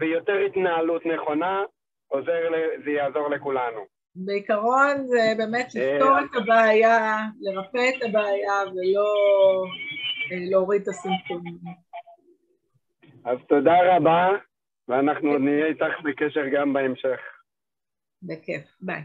ויותר 0.00 0.36
התנהלות 0.46 1.06
נכונה, 1.06 1.62
עוזר, 2.08 2.50
זה 2.84 2.90
יעזור 2.90 3.30
לכולנו. 3.30 3.80
בעיקרון 4.14 5.06
זה 5.06 5.34
באמת 5.38 5.66
לפתור 5.74 6.18
את 6.18 6.42
הבעיה, 6.42 7.18
לרפא 7.40 7.88
את 7.88 8.02
הבעיה 8.02 8.62
ולא 8.66 9.14
אה, 10.32 10.38
להוריד 10.50 10.82
את 10.82 10.88
הסימפטומים. 10.88 11.58
אז 13.24 13.38
תודה 13.48 13.96
רבה, 13.96 14.28
ואנחנו 14.88 15.38
נהיה 15.38 15.66
איתך 15.66 16.00
בקשר 16.04 16.48
גם 16.52 16.72
בהמשך. 16.72 17.20
בכיף, 18.22 18.64
ביי. 18.80 19.02